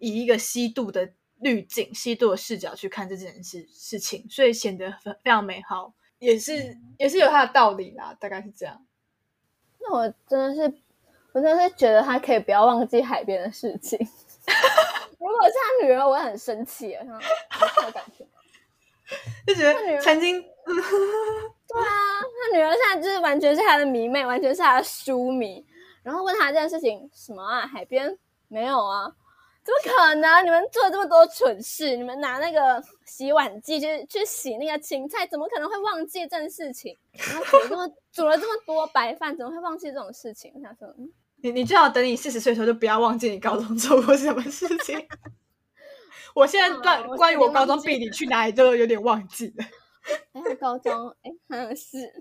[0.00, 8.86] 以一个西度的滤镜、西度的视角去看这件事事情，所以显得非非常美好，也是也是有它的道理啦，大概是这样。
[9.80, 10.62] 那我真的是，
[11.32, 13.98] 我真的是觉得他可以不要忘记海边的事情。
[15.18, 18.26] 如果是他女儿，我会很生气， 有这种感觉，
[19.46, 22.03] 就觉得曾经，对啊，他
[22.54, 25.64] 女儿现在就是完全是他的迷妹，完全是他的书迷。
[26.02, 27.66] 然后问他这件事情，什么啊？
[27.66, 28.16] 海边
[28.48, 29.10] 没有啊？
[29.64, 30.44] 怎么可能？
[30.44, 36.94] 你们做了这么多蠢事，你们拿那个洗碗剂去去洗那个青菜，怎么可能会忘记这件事情？
[37.12, 40.52] 然后煮了这么 煮了这么多白饭，怎么会忘记这种事情？
[40.54, 40.94] 我想说，
[41.36, 45.08] 你你最好等你四十岁的时候，就不要忘记你高中做过什么事情。
[46.34, 49.64] 我现在关关于我高中地理去哪里都有点忘记了。
[50.32, 52.12] 哎，高中哎，好像是。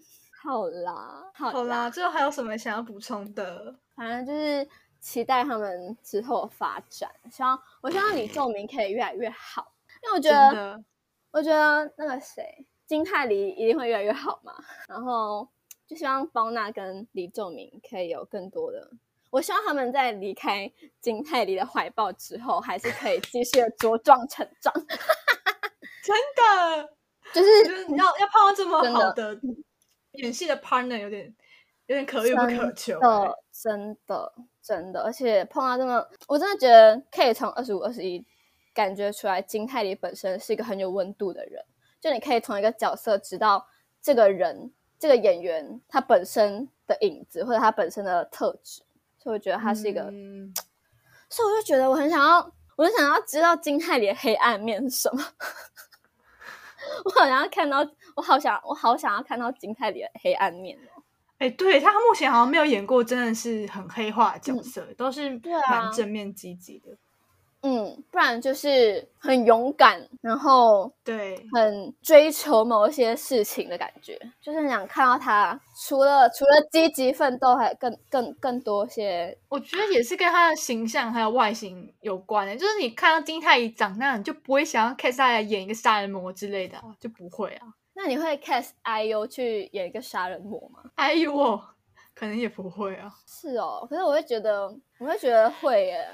[0.44, 3.74] 好啦，好啦，最后还有什么想要补充的？
[3.96, 4.68] 反正就是
[5.00, 10.84] 期待他们之后发展，希望我希望李仲明可以越来越好，因为我觉得，
[11.32, 14.54] 我觉得那个谁金泰梨一定会越来越好嘛。
[14.90, 15.48] 然后
[15.88, 18.92] 就希望包娜跟李仲明可以有更多的，
[19.32, 24.74] 我希望他们在离开金泰梨的怀抱之后，还是可以继续的茁壮成长。
[26.04, 26.90] 真的，
[27.34, 29.40] 就是要要碰到这么好的。
[30.14, 31.34] 演戏的 partner 有点
[31.88, 33.00] 有点可遇不可求，
[33.52, 38.26] 真的真的，而且碰到这么，我真的觉得可以从二十五、二十一
[38.74, 41.64] 感觉出来，金泰梨本身是一个很有温度的人。
[42.00, 43.68] 就你可以从一个角色知道
[44.02, 48.82] 这个人、这个演员他本身的影子或者他本身的特质，
[49.18, 50.02] 所以我觉得他是一个，
[51.30, 55.24] 所以我就觉得我很想要，我就想要知道金泰梨的黑暗面是什么。
[57.06, 57.82] 我好像看到，
[58.16, 61.04] 我好想，我好想要看到金泰梨的黑暗面哦。
[61.40, 66.96] 哎，对他目前好像没有演过真的是很黑化的角色，都是蛮正面积极的。
[67.66, 75.58] 嗯，不然就是很勇敢，然后对，很追求某一些事情的感觉，就是想看到他
[75.88, 79.38] 除了除了积极奋斗，还更更更多些。
[79.48, 87.68] 我觉得也是跟他的形象还有外形有关的，就是你看到金泰怡长那样，你就不会想要 cast 他来演一个杀人魔之类的，就不会啊。
[87.94, 91.64] 那你会 cast IU 去演一个杀人魔吗？IU 哦
[92.16, 93.12] 可能也不会啊。
[93.26, 94.68] 是哦，可是我会觉得，
[95.00, 96.08] 我会觉得会耶。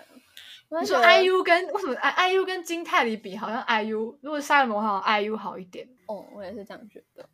[0.69, 5.87] 你说 IU 跟为什么 I IU 跟金泰梨比，好像 IU 如果杀人魔好像 IU 好一点。
[6.07, 7.27] 哦，我也是这样觉得，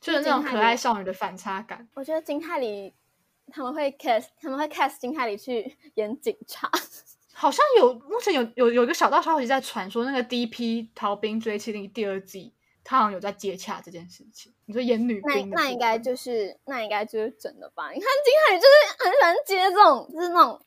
[0.00, 1.88] 就是那种可爱少女的反差感。
[1.94, 2.92] 我觉得金泰梨
[3.50, 6.70] 他们会 cast 他们会 cast 金泰梨去 演警察，
[7.32, 10.90] 好像有目前有有有一个小道消息在传说，那个 D.P.
[10.94, 12.52] 逃兵追妻令第二季，
[12.88, 14.50] 他好像有在接洽这件事情。
[14.64, 17.90] 你说演女兵，那应该就是那应该就是真的吧？
[17.90, 20.64] 你看金泰宇就是很喜欢接这种，就是那种，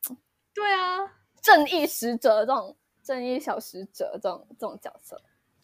[0.53, 0.99] 对啊。
[1.41, 5.19] 正义使者这种正义小使者这种这种角色，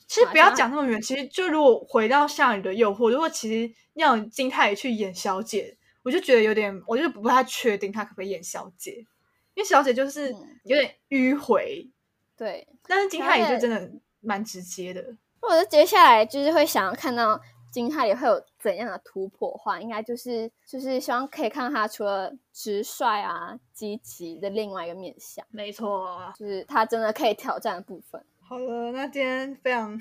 [0.07, 0.99] 其实不要讲那么远。
[0.99, 9.05] 其实就如果回到《下雨的诱惑》，如果其实要金泰去演小姐，我就觉得有点，我就不太确定她可不可以演小姐，
[9.53, 11.87] 因为小姐就是有点迂回。
[12.35, 15.15] 对，但是金泰也就真的蛮直接的。
[15.41, 17.39] 或者接下来就是会想要看到。
[17.69, 19.79] 金泰也会有怎样的突破话？
[19.79, 25.45] 应该就是就是希望可以看到他除了直率啊、积极的另外一个面相。
[25.51, 28.25] 没错，就是他真的可以挑战的部分。
[28.47, 29.99] 好了，那今天非常，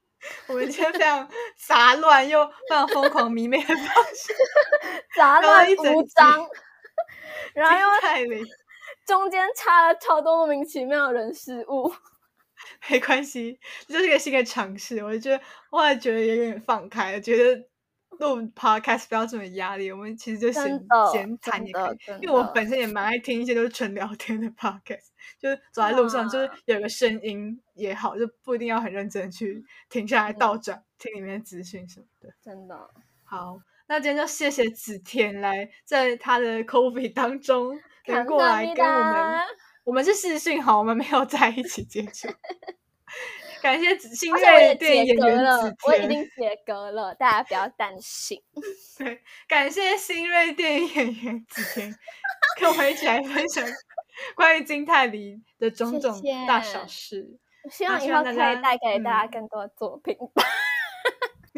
[0.48, 1.28] 我们今天非常
[1.66, 3.76] 杂乱又非常疯狂迷妹的方
[4.14, 4.32] 式，
[5.14, 6.48] 杂乱无章，
[7.52, 8.46] 然后又
[9.04, 11.92] 中间插了超多莫名其妙的人事物。
[12.90, 15.02] 没关系，这就是个新的尝试。
[15.02, 15.40] 我就觉得，
[15.70, 17.68] 后来觉得有点放开了，觉得
[18.18, 19.92] 录 podcast 不要这么压力。
[19.92, 20.64] 我们其实就闲
[21.12, 25.08] 闲谈也可以，因为我本身也蛮爱听一些都是纯聊天的 podcast，
[25.38, 32.34] 就是走在路上，就是有个声音也好，就不一定要很认真去停下来倒转听里面的资讯什么的。
[32.42, 32.90] 真的
[33.24, 39.40] 好，那今天就谢谢子田来在他的 coffee 当中能过来跟我们。
[39.88, 42.28] 我们是视讯好，我们没有在一起接触。
[43.62, 48.38] 感谢新锐电影演员子田，我已经解隔了，大家不要担心。
[48.98, 51.94] 对，感谢新锐电影演员子田，
[52.60, 53.66] 跟我们一起来分享
[54.36, 57.38] 关于金泰梨的种种大小事。
[57.70, 60.14] 希望以后可以带给大家更多作品。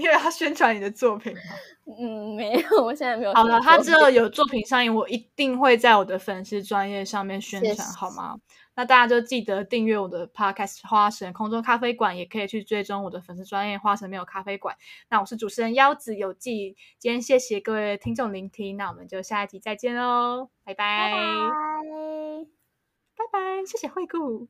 [0.00, 1.40] 你有要宣传你的作品吗？
[2.00, 3.34] 嗯，没有，我现在没有。
[3.34, 8.36] 好了，他之后有作品上映，我一定会在我的粉丝专业上面宣传，好吗？
[8.74, 14.74] 那大家就记得订阅我的 podcast《花神空中咖啡馆》，也可以去追踪我的粉丝专业花神没有咖啡馆。
[15.10, 21.50] 那我是主持人腰子有记，今天谢谢各位听众聆听，那我们就下一集再见喽，拜拜，拜拜，
[23.16, 24.48] 拜拜，谢谢惠顾。